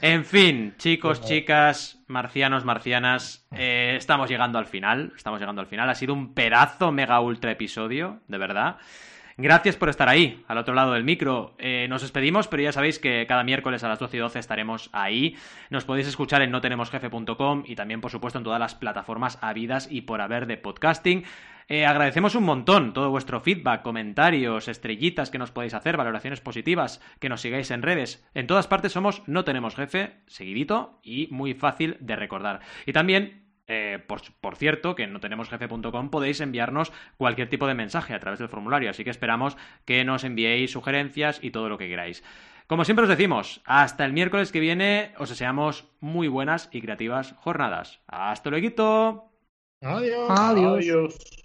[0.00, 5.12] en fin, chicos, chicas, marcianos, marcianas, eh, estamos llegando al final.
[5.16, 5.90] Estamos llegando al final.
[5.90, 8.76] Ha sido un pedazo mega ultra episodio, de verdad.
[9.36, 11.54] Gracias por estar ahí, al otro lado del micro.
[11.58, 14.90] Eh, nos despedimos, pero ya sabéis que cada miércoles a las 12 y 12 estaremos
[14.92, 15.36] ahí.
[15.70, 20.02] Nos podéis escuchar en notenemosjefe.com y también, por supuesto, en todas las plataformas habidas y
[20.02, 21.24] por haber de podcasting.
[21.72, 27.00] Eh, agradecemos un montón todo vuestro feedback, comentarios, estrellitas que nos podéis hacer, valoraciones positivas,
[27.20, 28.26] que nos sigáis en redes.
[28.34, 32.58] En todas partes somos No Tenemos Jefe, seguidito y muy fácil de recordar.
[32.86, 33.39] Y también
[33.72, 38.18] eh, por, cierto, que en no tenemos jefe.com podéis enviarnos cualquier tipo de mensaje a
[38.18, 42.24] través del formulario, así que esperamos que nos enviéis sugerencias y todo lo que queráis.
[42.66, 47.34] Como siempre os decimos, hasta el miércoles que viene os deseamos muy buenas y creativas
[47.38, 48.00] jornadas.
[48.08, 49.30] ¡Hasta luego!
[49.80, 50.30] Adiós.
[50.30, 51.39] Adiós.